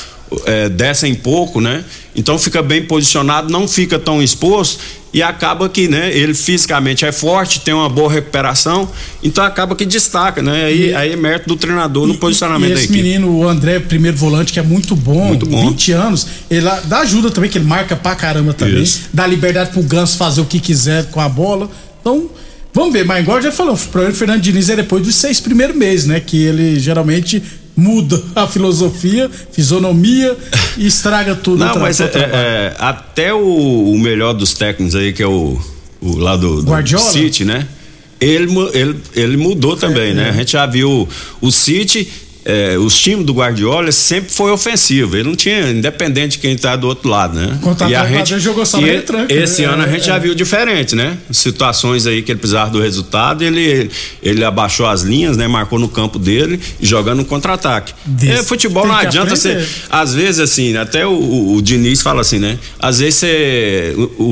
é, 0.46 0.70
descem 0.70 1.14
pouco, 1.14 1.60
né? 1.60 1.84
Então 2.16 2.38
fica 2.40 2.62
bem 2.62 2.84
posicionado, 2.84 3.52
não 3.52 3.68
fica 3.68 3.98
tão 4.00 4.22
exposto 4.22 4.80
e 5.14 5.22
acaba 5.22 5.68
que, 5.68 5.90
né, 5.90 6.10
ele 6.16 6.34
fisicamente 6.34 7.06
é 7.06 7.12
forte, 7.12 7.60
tem 7.62 7.74
uma 7.74 7.90
boa 7.90 8.10
recuperação, 8.12 8.90
então 9.22 9.44
acaba 9.44 9.76
que 9.76 9.86
destaca, 9.86 10.42
né? 10.42 10.66
Aí, 10.66 10.90
E- 10.90 10.96
aí 10.96 11.12
é 11.12 11.16
mérito 11.18 11.50
do 11.50 11.56
treinador 11.58 12.08
no 12.08 12.14
E 12.14 12.18
posicionamento 12.18 12.74
da 12.76 12.80
esse 12.82 12.92
menino, 12.92 13.30
o 13.30 13.48
André, 13.48 13.80
primeiro 13.80 14.16
volante, 14.16 14.54
que 14.54 14.60
é 14.60 14.64
muito 14.64 14.96
bom, 14.96 15.28
Muito 15.28 15.46
bom. 15.46 15.70
20 15.70 15.92
anos, 15.92 16.28
ele 16.50 16.66
dá 16.86 17.00
ajuda 17.00 17.30
também, 17.30 17.50
que 17.50 17.58
ele 17.58 17.66
marca 17.66 17.96
pra 17.96 18.16
caramba 18.16 18.54
também, 18.54 18.84
Isso. 18.84 19.02
dá 19.14 19.28
liberdade 19.28 19.72
pro 19.72 19.84
Ganso 19.84 20.18
fazer 20.18 20.40
o 20.42 20.46
que 20.46 20.60
quiser 20.62 21.06
com 21.08 21.20
a 21.20 21.28
bola. 21.28 21.70
Então, 22.00 22.30
vamos 22.74 22.94
ver, 22.94 23.04
mas 23.06 23.22
igual 23.22 23.42
já 23.42 23.52
falou, 23.52 23.76
o 23.76 23.78
problema 23.78 24.14
do 24.14 24.18
Fernando 24.18 24.42
Diniz 24.42 24.70
é 24.70 24.78
depois 24.78 25.04
dos 25.04 25.16
seis 25.16 25.42
primeiros 25.42 25.76
meses, 25.76 26.06
né? 26.06 26.22
Que 26.22 26.42
ele 26.42 26.80
geralmente 26.80 27.44
muda 27.76 28.22
a 28.36 28.48
filosofia, 28.48 29.30
fisionomia 29.52 30.38
e 30.78 30.86
estraga 30.88 31.36
tudo. 31.36 31.60
Não, 31.64 31.80
mas 31.80 32.00
é, 32.00 32.08
trabalho. 32.08 32.34
é, 32.36 32.76
até 32.78 33.34
o, 33.34 33.92
o 33.92 33.98
melhor 33.98 34.34
dos 34.34 34.54
técnicos 34.54 34.96
aí, 34.96 35.14
que 35.14 35.24
é 35.24 35.28
o, 35.28 35.60
o 36.02 36.18
lá 36.18 36.36
do, 36.36 36.62
do 36.62 36.72
Guardiola? 36.72 37.04
City, 37.12 37.46
né? 37.46 37.68
Ele, 38.20 38.48
ele, 38.74 39.00
ele 39.16 39.38
mudou 39.38 39.76
também, 39.76 40.12
É, 40.12 40.14
né? 40.14 40.28
é. 40.28 40.30
A 40.30 40.34
gente 40.34 40.52
já 40.52 40.66
viu 40.66 41.08
o 41.42 41.52
City. 41.52 42.08
É, 42.44 42.76
os 42.78 42.98
times 43.00 43.26
do 43.26 43.34
Guardiola 43.34 43.92
sempre 43.92 44.32
foi 44.34 44.52
ofensivo. 44.52 45.16
Ele 45.16 45.28
não 45.30 45.36
tinha, 45.36 45.70
independente 45.70 46.34
de 46.34 46.38
quem 46.40 46.58
tá 46.58 46.76
do 46.76 46.88
outro 46.88 47.08
lado, 47.10 47.36
né? 47.40 47.60
Contra 47.62 47.88
e 47.90 47.94
a 47.96 48.06
gente 48.06 48.40
jogou 48.40 48.66
só 48.66 48.80
e 48.80 48.84
retranca, 48.86 49.32
esse 49.34 49.62
né? 49.62 49.68
ano 49.68 49.84
a 49.84 49.88
É, 49.88 49.92
gente 49.92 50.06
já 50.08 50.16
é. 50.16 50.20
viu 50.20 50.34
diferente, 50.34 50.96
né? 50.96 51.18
Situações 51.32 52.08
aí 52.08 52.22
que 52.22 52.32
ele 52.32 52.40
precisava 52.40 52.70
do 52.72 52.82
resultado, 52.82 53.44
ele 53.44 53.90
ele 54.24 54.44
abaixou 54.44 54.88
as 54.88 55.02
linhas, 55.04 55.38
né? 55.38 55.48
Marcou 55.48 55.78
no 55.78 55.88
campo 55.88 56.18
dele, 56.18 56.60
jogando 56.82 57.22
um 57.22 57.26
contra-ataque. 57.26 57.94
É, 58.24 58.42
futebol 58.44 58.88
não 58.88 58.96
adianta 58.96 59.36
você 59.36 59.64
às 59.90 60.14
vezes, 60.14 60.40
assim, 60.40 60.76
até 60.78 61.06
o, 61.06 61.12
o- 61.12 61.56
o 61.58 61.62
Diniz 61.62 62.02
fala 62.02 62.22
assim, 62.22 62.40
né? 62.40 62.58
Às 62.80 63.00
vezes 63.00 63.16
você, 63.16 63.94
o, 64.18 64.24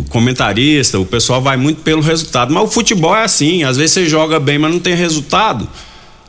o 0.00 0.04
comentarista, 0.08 0.98
o 0.98 1.04
pessoal 1.06 1.40
vai 1.42 1.56
muito 1.56 1.82
pelo 1.82 2.00
resultado. 2.00 2.52
Mas 2.54 2.62
o 2.62 2.68
futebol 2.68 3.14
é 3.16 3.24
assim, 3.24 3.64
às 3.64 3.76
vezes 3.76 3.92
você 3.92 4.06
joga 4.08 4.38
bem, 4.38 4.58
mas 4.58 4.70
não 4.70 4.78
tem 4.78 4.94
resultado. 4.94 5.68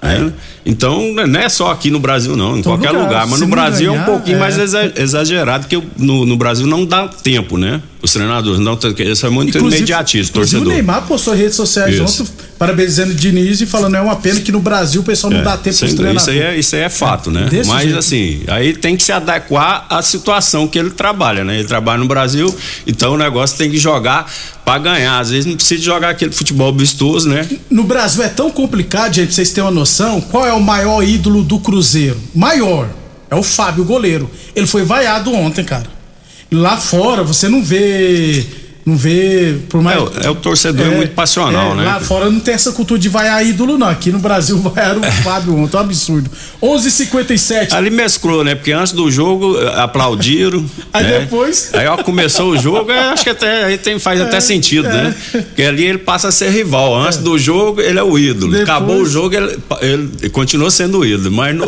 né? 0.02 0.34
Então, 0.65 1.12
não 1.13 1.39
é 1.39 1.50
só 1.50 1.71
aqui 1.71 1.89
no 1.89 2.00
Brasil, 2.00 2.36
não, 2.38 2.58
em 2.58 2.62
Todo 2.62 2.74
qualquer 2.74 2.91
lugar. 2.91 3.04
lugar. 3.06 3.26
Mas 3.28 3.36
Se 3.39 3.41
no 3.45 3.47
Brasil 3.50 3.89
é 3.91 3.95
ganhar, 3.95 4.04
um 4.04 4.06
pouquinho 4.13 4.38
é. 4.38 4.39
mais 4.39 4.58
exa- 4.60 4.93
exagerado, 4.95 5.67
que 5.67 5.82
no, 5.97 6.26
no 6.26 6.38
Brasil 6.38 6.67
não 6.67 6.86
dá 6.86 7.08
tempo, 7.08 7.58
né? 7.58 7.82
Os 8.02 8.13
treinadores 8.13 8.60
não 8.60 8.76
tem. 8.76 8.93
Isso 9.12 9.26
é 9.26 9.30
muito 9.30 9.56
inclusive 9.56 9.86
torcedor. 10.32 10.67
o 10.67 10.69
Neymar 10.69 11.04
postou 11.08 11.36
redes 11.36 11.56
sociais 11.56 11.93
Isso. 11.95 12.24
ontem, 12.24 12.32
parabenizando 12.58 13.12
o 13.12 13.13
Diniz 13.13 13.62
e 13.62 13.65
falando 13.67 13.95
é 13.95 14.02
uma 14.02 14.15
pena 14.15 14.39
que 14.39 14.52
no 14.52 14.60
Brasil 14.60 15.02
o 15.02 15.04
pessoal 15.04 15.32
não 15.32 15.39
É, 15.39 15.43
dá 15.43 15.56
tempo 15.58 15.76
sem 15.76 15.88
pros 15.89 16.00
dúvida, 16.00 16.19
treinadores. 16.19 16.21
Isso 16.24 16.30
aí, 16.47 16.56
é, 16.56 16.60
isso 16.60 16.76
aí 16.76 16.82
é 16.82 16.89
fato, 16.89 17.30
né? 17.30 17.47
desse 17.50 17.69
Mas 17.69 17.84
jeito. 17.84 18.00
assim, 18.00 18.41
aí 18.47 18.74
tem 18.74 18.97
que 18.97 19.04
se 19.04 19.12
adequar 19.12 19.86
à 19.88 20.02
situação 20.02 20.67
que 20.67 20.80
ele 20.80 20.89
trabalha, 20.91 21.43
né? 21.43 21.60
Ele 21.60 21.67
trabalha 21.67 22.00
no 22.00 22.08
Brasil, 22.08 22.56
então 22.88 23.13
o 23.13 23.17
negócio 23.17 23.56
tem 23.58 23.69
que 23.69 23.78
jogar 23.78 24.32
pra 24.65 24.80
ganhar. 24.80 25.19
Às 25.19 25.30
vezes 25.30 25.45
não 25.45 25.56
precisa 25.56 25.84
jogar 25.84 26.10
aquele 26.10 26.32
futebol 26.32 26.74
vistoso, 26.74 27.30
né? 27.30 27.47
No 27.69 27.84
Brasil 27.84 28.24
é 28.24 28.30
tão 28.30 28.50
complicado, 28.50 29.13
gente, 29.13 29.28
pra 29.28 29.36
vocês 29.36 29.52
terem 29.52 29.65
uma 29.69 29.71
noção, 29.71 30.19
qual 30.21 30.43
é 30.43 30.51
o 30.54 30.62
maior 30.62 31.04
ídolo 31.04 31.44
do 31.44 31.60
Cruzeiro? 31.60 32.20
Maior. 32.34 32.90
É 33.30 33.36
o 33.36 33.44
Fábio, 33.44 33.86
goleiro. 33.86 34.30
Ele 34.56 34.68
foi 34.68 34.84
vaiado 34.84 35.34
ontem, 35.34 35.64
cara. 35.64 35.88
Lá 36.52 36.78
fora 36.78 37.24
você 37.24 37.48
não 37.48 37.64
vê. 37.64 38.46
Não 38.86 38.96
vê. 38.98 39.58
Por 39.70 39.82
mais... 39.82 39.98
É, 39.98 40.02
o- 40.02 40.12
é 40.24 40.30
o 40.32 40.36
torcedor 40.36 40.88
é 40.88 40.89
muito 40.89 41.13
passional, 41.13 41.74
é, 41.74 41.76
né? 41.76 41.84
Lá 41.86 42.00
fora 42.00 42.30
não 42.32 42.39
tem 42.39 42.54
essa 42.54 42.72
cultura 42.72 43.00
de 43.00 43.08
vaiar 43.10 43.46
ídolo, 43.46 43.78
não. 43.78 43.88
Aqui 43.88 44.12
no 44.12 44.20
Brasil 44.20 44.58
vaiaram 44.62 45.02
o 45.02 45.12
Fábio 45.24 45.56
ontem. 45.56 45.76
É 45.78 45.80
um 45.80 45.84
absurdo. 45.84 46.30
11:57 46.62 47.74
Ali 47.74 47.89
mesclou, 47.89 48.44
né? 48.44 48.56
Porque 48.56 48.72
antes 48.72 48.94
do 48.94 49.10
jogo 49.12 49.58
eh, 49.60 49.80
aplaudiram. 49.82 50.65
Aí 50.94 51.04
né? 51.04 51.20
depois- 51.20 51.70
Aí 51.74 51.88
ó, 51.88 51.98
começou 51.98 52.50
o 52.52 52.58
jogo, 52.58 52.91
é, 52.91 53.10
acho 53.10 53.24
que 53.24 53.30
até 53.30 53.65
aí 53.65 53.78
tem, 53.78 54.00
faz 54.00 54.20
até 54.20 54.39
sentido, 54.39 54.88
né? 54.88 55.13
Porque 55.32 55.63
ali 55.63 55.86
ele 55.86 55.98
passa 56.00 56.28
a 56.30 56.32
ser 56.32 56.50
rival. 56.50 56.96
Antes 56.96 57.20
do 57.20 57.38
jogo, 57.38 57.82
ele 57.82 58.00
é 58.00 58.04
o 58.04 58.17
ídolo. 58.17 58.52
Depois- 58.52 58.70
Acabou 58.70 58.98
o 59.02 59.06
jogo, 59.06 59.36
ele, 59.36 59.60
ele 59.82 60.30
continua 60.30 60.72
sendo 60.72 61.00
o 61.00 61.06
ídolo. 61.06 61.32
Mas 61.36 61.56
no, 61.56 61.67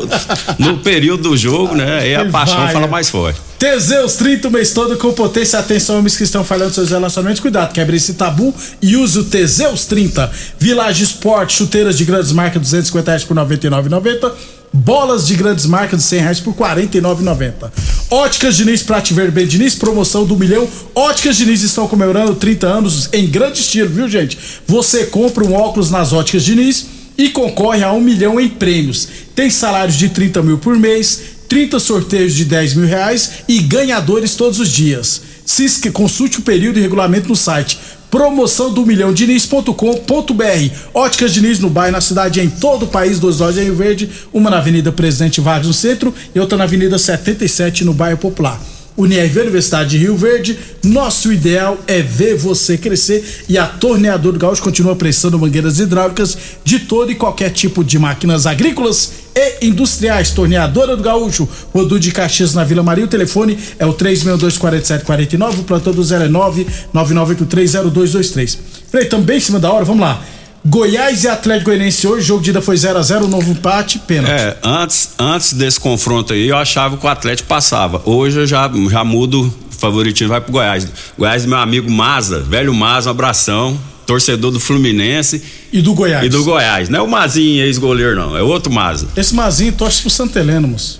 no 0.59 0.77
período 0.79 1.29
do 1.29 1.37
jogo, 1.37 1.75
né? 1.75 1.99
Aí 1.99 2.15
a 2.15 2.25
paixão 2.25 2.57
vai, 2.57 2.73
fala 2.73 2.85
é. 2.85 2.89
mais 2.89 3.09
forte. 3.09 3.39
Teseus 3.63 4.15
30 4.17 4.49
o 4.49 4.51
mês 4.51 4.73
todo 4.73 4.97
com 4.97 5.13
potência. 5.13 5.57
Atenção, 5.57 5.97
homens 5.97 6.17
que 6.17 6.23
estão 6.23 6.43
falhando 6.43 6.73
seus 6.73 6.89
relacionamentos. 6.89 7.39
Cuidado, 7.39 7.71
quebre 7.71 7.95
esse 7.95 8.15
tabu 8.15 8.53
e 8.81 8.97
use 8.97 9.17
o 9.17 9.23
Teseus 9.23 9.85
30. 9.85 10.29
Village 10.59 11.05
Sport, 11.05 11.49
chuteiras 11.53 11.97
de 11.97 12.03
grandes 12.03 12.33
marcas, 12.33 12.61
250 12.61 13.09
reais 13.09 13.23
por 13.23 13.37
99,90. 13.37 14.33
Bolas 14.73 15.25
de 15.25 15.35
grandes 15.35 15.65
marcas 15.65 16.01
de 16.01 16.05
100 16.07 16.19
reais 16.19 16.39
por 16.41 16.53
49,90. 16.53 17.71
Óticas 18.11 18.57
Diniz, 18.57 18.83
Prate 18.83 19.13
Verde 19.13 19.31
Bem 19.31 19.47
Diniz, 19.47 19.75
promoção 19.75 20.25
do 20.25 20.37
milhão. 20.37 20.67
Óticas 20.93 21.37
Diniz 21.37 21.63
estão 21.63 21.87
comemorando 21.87 22.35
30 22.35 22.67
anos 22.67 23.07
em 23.13 23.25
grande 23.27 23.61
estilo, 23.61 23.87
viu 23.87 24.09
gente? 24.09 24.37
Você 24.67 25.05
compra 25.05 25.41
um 25.41 25.53
óculos 25.53 25.89
nas 25.89 26.11
Óticas 26.11 26.43
Diniz 26.43 26.85
e 27.17 27.29
concorre 27.29 27.83
a 27.83 27.93
um 27.93 28.01
milhão 28.01 28.39
em 28.39 28.49
prêmios. 28.49 29.07
Tem 29.35 29.49
salários 29.49 29.95
de 29.95 30.09
30 30.09 30.41
mil 30.43 30.57
por 30.57 30.77
mês, 30.77 31.21
30 31.53 31.79
sorteios 31.79 32.33
de 32.33 32.45
10 32.45 32.73
mil 32.73 32.87
reais 32.87 33.29
e 33.47 33.59
ganhadores 33.59 34.33
todos 34.33 34.59
os 34.59 34.67
dias. 34.69 35.21
Inscre- 35.59 35.91
consulte 35.91 36.39
o 36.39 36.41
período 36.41 36.79
e 36.79 36.81
regulamento 36.81 37.29
no 37.29 37.35
site 37.35 37.77
promoção 38.09 38.73
do 38.73 38.83
milhão 38.83 39.13
diniz.com.br 39.13 40.73
Óticas 40.95 41.31
Diniz 41.31 41.59
no 41.59 41.69
bairro, 41.69 41.91
na 41.91 42.01
cidade 42.01 42.39
em 42.41 42.49
todo 42.49 42.85
o 42.85 42.87
país, 42.87 43.19
duas 43.19 43.37
lojas 43.37 43.61
em 43.61 43.65
Rio 43.65 43.75
Verde, 43.75 44.09
uma 44.33 44.49
na 44.49 44.57
Avenida 44.57 44.91
Presidente 44.91 45.39
Vargas 45.41 45.67
no 45.67 45.73
centro 45.73 46.11
e 46.33 46.39
outra 46.39 46.57
na 46.57 46.63
Avenida 46.63 46.97
77 46.97 47.85
no 47.85 47.93
bairro 47.93 48.17
Popular. 48.17 48.59
Unirv 48.97 49.39
Universidade 49.39 49.91
de 49.91 49.97
Rio 49.97 50.15
Verde, 50.15 50.57
nosso 50.83 51.33
ideal 51.33 51.79
é 51.87 52.01
ver 52.01 52.35
você 52.35 52.77
crescer 52.77 53.43
e 53.49 53.57
a 53.59 53.65
Torneador 53.65 54.33
do 54.33 54.39
Gaúcho 54.39 54.61
continua 54.61 54.95
prestando 54.95 55.37
mangueiras 55.39 55.79
hidráulicas 55.79 56.35
de 56.63 56.79
todo 56.79 57.11
e 57.11 57.15
qualquer 57.15 57.49
tipo 57.51 57.83
de 57.83 57.97
máquinas 57.97 58.45
agrícolas 58.45 59.22
e 59.35 59.67
industriais. 59.67 60.31
Torneadora 60.31 60.95
do 60.95 61.03
Gaúcho, 61.03 61.47
Rodu 61.73 61.99
de 61.99 62.11
Caxias 62.11 62.53
na 62.53 62.63
Vila 62.63 62.83
Maria. 62.83 63.05
O 63.05 63.07
telefone 63.07 63.57
é 63.79 63.85
o 63.85 63.93
3624749, 63.93 65.59
o 65.59 65.63
plantão 65.63 65.93
do 65.93 66.03
09 66.03 66.67
99830223. 66.93 68.57
Frei, 68.89 69.05
também 69.05 69.37
em 69.37 69.41
cima 69.41 69.59
da 69.59 69.71
hora, 69.71 69.85
vamos 69.85 70.01
lá. 70.01 70.21
Goiás 70.65 71.25
e 71.25 71.27
Atlético 71.27 71.71
Goianiense 71.71 72.07
hoje, 72.07 72.25
jogo 72.25 72.41
de 72.41 72.51
ida 72.51 72.61
foi 72.61 72.77
0 72.77 72.97
a 72.97 73.01
0 73.01 73.27
novo 73.27 73.51
empate, 73.51 73.99
pênalti. 73.99 74.31
É, 74.31 74.57
antes, 74.63 75.09
antes 75.19 75.51
desse 75.51 75.77
confronto 75.77 76.31
aí, 76.31 76.47
eu 76.47 76.55
achava 76.55 76.95
que 76.95 77.05
o 77.05 77.09
Atlético 77.09 77.49
passava. 77.49 78.01
Hoje 78.05 78.39
eu 78.39 78.47
já, 78.47 78.71
já 78.89 79.03
mudo 79.03 79.41
o 79.41 79.75
favoritismo, 79.77 80.29
vai 80.29 80.39
pro 80.39 80.53
Goiás. 80.53 80.87
Goiás, 81.17 81.45
meu 81.45 81.57
amigo 81.57 81.91
Maza, 81.91 82.39
velho 82.39 82.73
Maza, 82.73 83.09
um 83.09 83.11
abração. 83.11 83.77
Torcedor 84.05 84.51
do 84.51 84.59
Fluminense. 84.59 85.41
E 85.71 85.81
do 85.81 85.93
Goiás. 85.93 86.25
E 86.25 86.29
do 86.29 86.43
Goiás. 86.43 86.89
Não 86.89 86.99
é 86.99 87.01
o 87.01 87.07
Mazinho 87.07 87.63
ex-goleiro, 87.63 88.15
não. 88.15 88.37
É 88.37 88.41
outro 88.41 88.71
Maza. 88.71 89.07
Esse 89.15 89.33
Mazinho 89.33 89.73
torce 89.73 90.01
pro 90.01 90.09
Santa 90.09 90.39
Helena, 90.39 90.67
moço. 90.67 90.99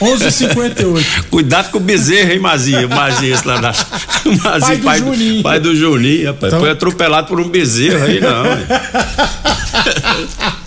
11:58. 0.00 1.24
Cuidado 1.30 1.70
com 1.70 1.78
o 1.78 1.80
bezerro, 1.80 2.32
hein, 2.32 2.38
Mazinho? 2.38 2.88
Mazinho, 2.88 3.34
esse 3.34 3.46
lá 3.46 3.60
da. 3.60 3.72
Mazinho, 4.42 4.82
Pai 4.82 5.00
do 5.00 5.14
Juninho. 5.14 5.42
pai 5.42 5.60
do 5.60 5.76
Juninho, 5.76 6.26
rapaz. 6.28 6.52
Então- 6.52 6.60
Foi 6.60 6.70
atropelado 6.70 7.28
por 7.28 7.40
um 7.40 7.48
bezerro 7.48 8.04
aí, 8.04 8.20
não. 8.20 8.44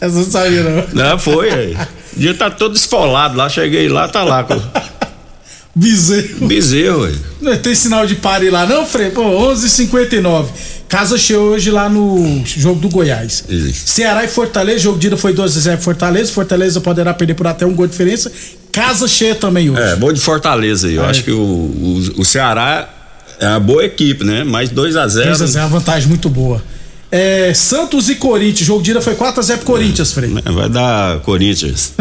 Essa 0.00 0.14
não 0.16 0.24
sabia, 0.24 0.62
não. 0.62 0.84
Não, 0.92 1.18
foi 1.18 1.50
aí. 1.50 1.76
O 2.16 2.20
dia 2.20 2.34
tá 2.34 2.50
todo 2.50 2.76
esfolado 2.76 3.36
lá, 3.36 3.48
cheguei 3.48 3.88
lá, 3.88 4.08
tá 4.08 4.22
lá. 4.22 4.46
Bezerro. 5.78 6.46
Bezerro. 6.48 7.08
Não 7.40 7.56
tem 7.56 7.74
sinal 7.74 8.04
de 8.06 8.16
pare 8.16 8.50
lá, 8.50 8.66
não, 8.66 8.84
Frei? 8.84 9.10
Pô, 9.10 9.22
11:59. 9.22 10.46
Casa 10.88 11.16
cheia 11.16 11.38
hoje 11.38 11.70
lá 11.70 11.88
no 11.88 12.42
jogo 12.44 12.80
do 12.80 12.88
Goiás. 12.88 13.44
Ceará 13.84 14.24
e 14.24 14.28
Fortaleza, 14.28 14.78
jogo 14.80 14.98
de 14.98 15.06
ida 15.06 15.16
foi 15.16 15.32
12 15.32 15.58
a 15.58 15.62
0 15.62 15.80
Fortaleza. 15.82 16.32
Fortaleza 16.32 16.80
poderá 16.80 17.14
perder 17.14 17.34
por 17.34 17.46
até 17.46 17.64
um 17.66 17.74
gol 17.74 17.86
de 17.86 17.92
diferença. 17.92 18.32
Casa 18.72 19.06
cheia 19.06 19.34
também 19.34 19.70
hoje. 19.70 19.80
É, 19.82 19.94
bom 19.96 20.12
de 20.12 20.20
Fortaleza 20.20 20.88
aí. 20.88 20.94
Eu 20.96 21.04
É. 21.04 21.10
acho 21.10 21.22
que 21.22 21.30
o, 21.30 21.36
o, 21.38 22.02
o 22.18 22.24
Ceará 22.24 22.88
é 23.38 23.46
uma 23.48 23.60
boa 23.60 23.84
equipe, 23.84 24.24
né? 24.24 24.42
Mais 24.44 24.70
2 24.70 24.96
a 24.96 25.06
0 25.06 25.26
2 25.26 25.42
a 25.42 25.46
0 25.46 25.58
é 25.58 25.68
uma 25.68 25.78
vantagem 25.78 26.08
muito 26.08 26.28
boa. 26.28 26.62
É, 27.10 27.54
Santos 27.54 28.10
e 28.10 28.16
Corinthians, 28.16 28.66
jogo 28.66 28.82
de 28.82 28.90
ida 28.90 29.00
foi 29.00 29.14
4x0 29.14 29.56
pro 29.56 29.66
Corinthians, 29.66 30.12
Frei. 30.12 30.30
Vai 30.44 30.68
dar 30.68 31.20
Corinthians. 31.20 31.94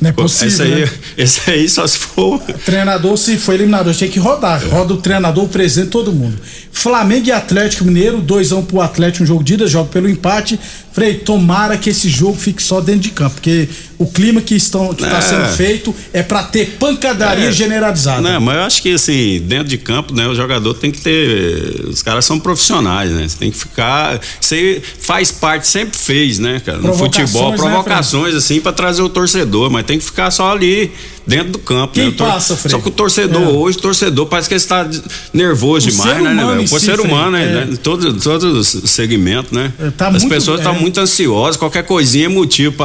Não 0.00 0.10
é 0.10 0.12
possível. 0.12 0.48
Esse 0.48 0.62
aí, 0.62 0.80
né? 0.80 0.90
esse 1.16 1.50
aí 1.50 1.68
só 1.68 1.86
se 1.86 1.98
for. 1.98 2.34
O 2.36 2.52
treinador, 2.64 3.16
se 3.16 3.38
foi 3.38 3.54
eliminador, 3.54 3.94
tinha 3.94 4.10
que 4.10 4.18
rodar. 4.18 4.62
Roda 4.68 4.92
o 4.92 4.98
treinador, 4.98 5.44
o 5.44 5.48
presidente, 5.48 5.90
todo 5.90 6.12
mundo. 6.12 6.36
Flamengo 6.74 7.28
e 7.28 7.32
Atlético 7.32 7.84
Mineiro, 7.84 8.20
2x1 8.22 8.64
pro 8.64 8.80
Atlético, 8.80 9.22
um 9.22 9.26
jogo 9.26 9.44
de 9.44 9.54
ida, 9.54 9.66
joga 9.66 9.90
pelo 9.90 10.08
empate. 10.08 10.58
Frei, 10.92 11.14
tomara 11.14 11.76
que 11.76 11.90
esse 11.90 12.08
jogo 12.08 12.36
fique 12.36 12.62
só 12.62 12.80
dentro 12.80 13.02
de 13.02 13.10
campo, 13.10 13.36
porque 13.36 13.68
o 13.98 14.06
clima 14.06 14.40
que, 14.40 14.54
estão, 14.54 14.92
que 14.92 15.02
tá 15.02 15.18
É. 15.18 15.20
sendo 15.22 15.46
feito 15.56 15.94
é 16.12 16.22
pra 16.22 16.42
ter 16.42 16.76
pancadaria 16.78 17.48
É. 17.48 17.52
generalizada. 17.52 18.20
Não, 18.20 18.40
mas 18.40 18.56
eu 18.56 18.62
acho 18.62 18.82
que 18.82 18.92
assim, 18.94 19.40
dentro 19.46 19.68
de 19.68 19.78
campo, 19.78 20.14
né, 20.14 20.26
o 20.26 20.34
jogador 20.34 20.74
tem 20.74 20.90
que 20.90 21.00
ter. 21.00 21.84
Os 21.88 22.02
caras 22.02 22.24
são 22.24 22.38
profissionais, 22.40 23.10
né? 23.10 23.26
Você 23.28 23.36
tem 23.38 23.50
que 23.50 23.56
ficar. 23.58 24.20
Aí 24.50 24.82
faz 24.98 25.30
parte, 25.30 25.66
sempre 25.66 25.96
fez, 25.98 26.38
né, 26.38 26.60
cara? 26.64 26.78
No 26.78 26.84
Provocações, 26.84 27.30
futebol, 27.30 27.50
né, 27.52 27.56
provocações, 27.56 28.34
assim, 28.34 28.60
pra 28.60 28.72
trazer 28.72 29.00
o 29.02 29.08
torcedor, 29.08 29.70
mas 29.70 29.86
tem 29.86 29.98
que 29.98 30.04
ficar 30.04 30.30
só 30.30 30.52
ali, 30.52 30.90
dentro 31.26 31.52
do 31.52 31.58
campo. 31.58 31.94
Quem 31.94 32.04
né? 32.04 32.08
O 32.10 32.12
tor- 32.12 32.28
passa, 32.28 32.56
Frei? 32.56 32.70
Só 32.70 32.78
que 32.78 32.88
o 32.88 32.90
torcedor 32.90 33.42
É. 33.42 33.46
hoje, 33.46 33.78
o 33.78 33.80
torcedor, 33.80 34.26
parece 34.26 34.48
que 34.48 34.54
ele 34.54 34.60
está 34.60 34.88
nervoso 35.32 35.88
O 35.88 35.90
demais, 35.90 36.22
né, 36.22 36.34
né, 36.34 36.66
si, 36.66 36.86
ser 36.86 37.00
humano, 37.00 37.30
né? 37.32 37.42
é. 37.44 37.64
né? 37.66 37.78
Todo, 37.82 38.12
todos 38.14 38.74
os 38.74 38.90
segmentos, 38.90 39.52
né? 39.52 39.72
tá 39.96 40.08
As 40.08 40.14
muito- 40.22 40.28
pessoas 40.28 40.60
estão 40.60 40.74
é. 40.74 40.78
muito 40.78 40.98
ansiosas, 41.00 41.56
qualquer 41.56 41.84
coisinha 41.84 42.26
é 42.26 42.28
motivo 42.28 42.76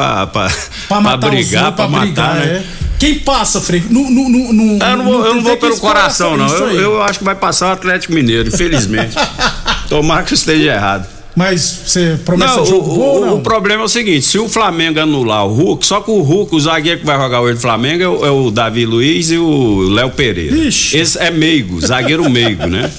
matar 1.02 1.30
brigar, 1.30 1.72
pra, 1.74 1.88
matar, 1.88 2.36
né? 2.36 2.46
é. 2.46 2.64
Quem 3.00 3.20
passa, 3.20 3.62
Frei? 3.62 3.84
No, 3.90 4.10
no, 4.10 4.28
no, 4.28 4.54
no, 4.54 4.84
Eu 4.84 4.98
não 4.98 5.04
vou, 5.06 5.26
eu 5.26 5.36
não 5.36 5.44
vou 5.44 5.56
pelo 5.58 5.78
coração, 5.78 6.36
não. 6.36 6.48
Eu, 6.48 6.72
eu 6.72 7.02
acho 7.04 7.20
que 7.20 7.26
vai 7.26 7.36
passar 7.36 7.68
o 7.70 7.72
Atlético 7.74 8.12
Mineiro, 8.14 8.48
infelizmente. 8.50 9.16
Tomara 9.88 10.24
que 10.24 10.34
eu 10.34 10.36
esteja 10.36 10.74
errado. 10.74 11.08
Mas 11.38 11.62
você 11.86 12.18
promessa 12.26 12.56
Não, 12.56 12.64
de 12.64 12.70
jogo 12.72 12.90
o, 12.90 13.18
o- 13.22 13.26
não? 13.28 13.36
o 13.36 13.42
problema 13.42 13.84
é 13.84 13.86
o 13.86 13.88
seguinte: 13.88 14.26
se 14.26 14.40
o 14.40 14.50
Flamengo 14.50 15.00
anular 15.00 15.46
o 15.46 15.54
Hulk, 15.54 15.86
só 15.86 16.02
que 16.02 16.10
o 16.10 16.22
Hulk, 16.22 16.56
o 16.56 16.60
zagueiro 16.60 17.00
que 17.02 17.06
vai 17.06 17.16
jogar 17.16 17.42
hoje 17.42 17.54
do 17.54 17.60
Flamengo 17.60 18.02
é 18.04 18.08
o, 18.08 18.26
é 18.26 18.32
o 18.32 18.50
Davi 18.50 18.88
Luiz 18.88 19.30
e 19.30 19.38
o 19.38 19.88
Léo 19.90 20.10
Pereira. 20.10 20.58
Esse 20.58 21.16
é 21.20 21.30
meigo, 21.30 21.80
zagueiro 21.80 22.28
meigo, 22.28 22.66
né? 22.66 22.90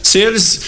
Se 0.00 0.18
eles 0.20 0.60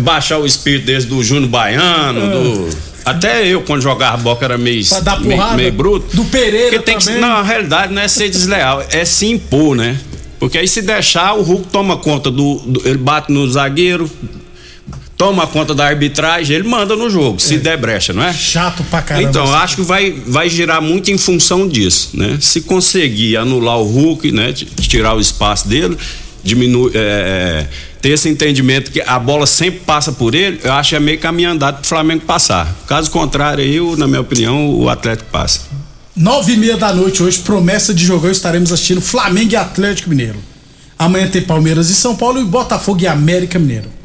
baixar 0.00 0.38
o 0.38 0.44
espírito 0.44 0.84
desse 0.84 1.06
do 1.06 1.24
Júnior 1.24 1.48
Baiano, 1.48 2.20
do. 2.20 2.68
Até 3.02 3.46
eu, 3.48 3.62
quando 3.62 3.80
jogava 3.80 4.18
boca, 4.18 4.44
era 4.44 4.58
meio, 4.58 4.84
Pra 4.86 5.00
dar 5.00 5.18
meio, 5.20 5.36
porrada? 5.40 5.56
meio 5.56 5.72
bruto. 5.72 6.14
Do 6.14 6.24
Pereira 6.26 6.78
tem 6.82 6.98
que, 6.98 7.04
também. 7.06 7.18
Não, 7.22 7.30
a 7.38 7.42
realidade 7.42 7.94
não 7.94 8.02
é 8.02 8.08
ser 8.08 8.28
desleal, 8.28 8.84
é 8.90 9.02
se 9.06 9.24
impor, 9.26 9.74
né? 9.74 9.96
Porque 10.38 10.58
aí 10.58 10.68
se 10.68 10.82
deixar, 10.82 11.32
o 11.32 11.42
Hulk 11.42 11.68
toma 11.72 11.96
conta 11.96 12.30
do. 12.30 12.56
do- 12.66 12.86
ele 12.86 12.98
bate 12.98 13.32
no 13.32 13.50
zagueiro, 13.50 14.10
toma 15.18 15.48
conta 15.48 15.74
da 15.74 15.84
arbitragem, 15.84 16.54
ele 16.54 16.68
manda 16.68 16.94
no 16.94 17.10
jogo, 17.10 17.40
se 17.40 17.58
der 17.58 17.76
brecha, 17.76 18.12
não 18.12 18.22
é? 18.22 18.32
Chato 18.32 18.84
pra 18.84 19.02
caramba. 19.02 19.28
Então, 19.28 19.44
eu 19.44 19.54
acho 19.56 19.74
que 19.74 19.82
vai, 19.82 20.12
vai 20.12 20.48
girar 20.48 20.80
muito 20.80 21.10
em 21.10 21.18
função 21.18 21.66
disso, 21.66 22.10
né? 22.14 22.38
Se 22.40 22.60
conseguir 22.60 23.36
anular 23.36 23.78
o 23.78 23.84
Hulk, 23.84 24.30
né? 24.30 24.52
Tirar 24.52 25.16
o 25.16 25.20
espaço 25.20 25.66
dele, 25.66 25.98
diminuir, 26.44 26.92
é, 26.94 27.66
ter 28.00 28.10
esse 28.10 28.28
entendimento 28.28 28.92
que 28.92 29.00
a 29.00 29.18
bola 29.18 29.44
sempre 29.44 29.80
passa 29.80 30.12
por 30.12 30.36
ele, 30.36 30.60
eu 30.62 30.72
acho 30.72 30.90
que 30.90 30.96
é 30.96 31.00
meio 31.00 31.18
caminho 31.18 31.50
andado 31.50 31.80
pro 31.80 31.88
Flamengo 31.88 32.24
passar. 32.24 32.72
Caso 32.86 33.10
contrário, 33.10 33.64
aí, 33.64 33.74
eu, 33.74 33.96
na 33.96 34.06
minha 34.06 34.20
opinião, 34.20 34.70
o 34.70 34.88
Atlético 34.88 35.28
passa. 35.32 35.62
Nove 36.14 36.52
e 36.52 36.56
meia 36.56 36.76
da 36.76 36.92
noite 36.92 37.24
hoje, 37.24 37.40
promessa 37.40 37.92
de 37.92 38.04
jogão, 38.04 38.30
estaremos 38.30 38.72
assistindo 38.72 39.00
Flamengo 39.00 39.52
e 39.52 39.56
Atlético 39.56 40.10
Mineiro. 40.10 40.38
Amanhã 40.96 41.26
tem 41.26 41.42
Palmeiras 41.42 41.90
e 41.90 41.94
São 41.94 42.14
Paulo 42.14 42.40
e 42.40 42.44
Botafogo 42.44 43.02
e 43.02 43.06
América 43.08 43.58
Mineiro. 43.58 43.97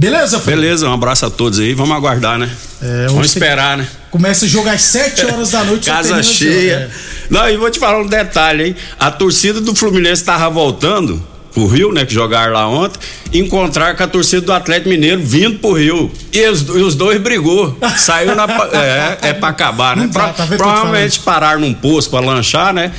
Beleza, 0.00 0.40
Fred? 0.40 0.58
Beleza, 0.58 0.88
um 0.88 0.94
abraço 0.94 1.26
a 1.26 1.30
todos 1.30 1.58
aí, 1.58 1.74
vamos 1.74 1.94
aguardar, 1.94 2.38
né? 2.38 2.48
É, 2.82 3.06
vamos 3.08 3.26
esperar, 3.26 3.76
né? 3.76 3.86
Começa 4.10 4.46
o 4.46 4.48
jogo 4.48 4.66
às 4.70 4.80
7 4.80 5.26
horas 5.26 5.50
da 5.50 5.62
noite. 5.62 5.90
Casa 5.90 6.22
cheia. 6.22 6.78
oito, 6.78 6.90
é. 6.94 7.28
Não, 7.28 7.48
e 7.50 7.56
vou 7.58 7.70
te 7.70 7.78
falar 7.78 8.00
um 8.00 8.06
detalhe, 8.06 8.64
hein? 8.68 8.76
A 8.98 9.10
torcida 9.10 9.60
do 9.60 9.74
Fluminense 9.74 10.24
tava 10.24 10.48
voltando 10.48 11.22
pro 11.52 11.66
Rio, 11.66 11.92
né? 11.92 12.06
Que 12.06 12.14
jogaram 12.14 12.54
lá 12.54 12.66
ontem, 12.66 12.98
encontrar 13.30 13.94
com 13.94 14.02
a 14.02 14.06
torcida 14.06 14.40
do 14.40 14.52
Atlético 14.54 14.88
Mineiro 14.88 15.20
vindo 15.22 15.58
pro 15.58 15.74
Rio. 15.74 16.10
E 16.32 16.48
os, 16.48 16.62
e 16.62 16.80
os 16.82 16.94
dois 16.94 17.20
brigou. 17.20 17.76
Saiu 17.98 18.34
na. 18.34 18.46
É, 18.72 19.18
é 19.28 19.32
pra 19.34 19.50
acabar, 19.50 19.96
né? 19.98 20.08
Dá, 20.10 20.28
Pro- 20.28 20.32
tá 20.32 20.46
provavelmente 20.56 21.20
pararam 21.20 21.60
num 21.60 21.74
posto 21.74 22.08
pra 22.10 22.20
lanchar, 22.20 22.72
né? 22.72 22.90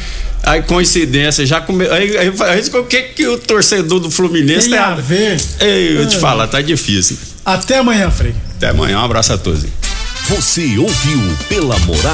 Aí, 0.43 0.61
coincidência, 0.63 1.45
já 1.45 1.61
come... 1.61 1.87
aí, 1.87 2.17
aí, 2.17 2.33
aí, 2.39 2.61
o 2.73 2.83
que 2.83 3.01
que 3.03 3.27
o 3.27 3.37
torcedor 3.37 3.99
do 3.99 4.09
Fluminense 4.09 4.69
Tem 4.69 4.79
a 4.79 4.95
ver. 4.95 5.39
Ei, 5.59 5.97
eu 5.97 6.07
te 6.07 6.17
É. 6.17 6.19
falar, 6.19 6.47
tá 6.47 6.61
difícil. 6.61 7.17
Até 7.45 7.77
amanhã, 7.77 8.09
Frei. 8.09 8.33
Até 8.57 8.69
amanhã, 8.69 8.99
um 8.99 9.05
abraço 9.05 9.33
a 9.33 9.37
todos. 9.37 9.65
Você 10.29 10.77
ouviu 10.77 11.19
pela 11.49 11.77
moral. 11.79 12.01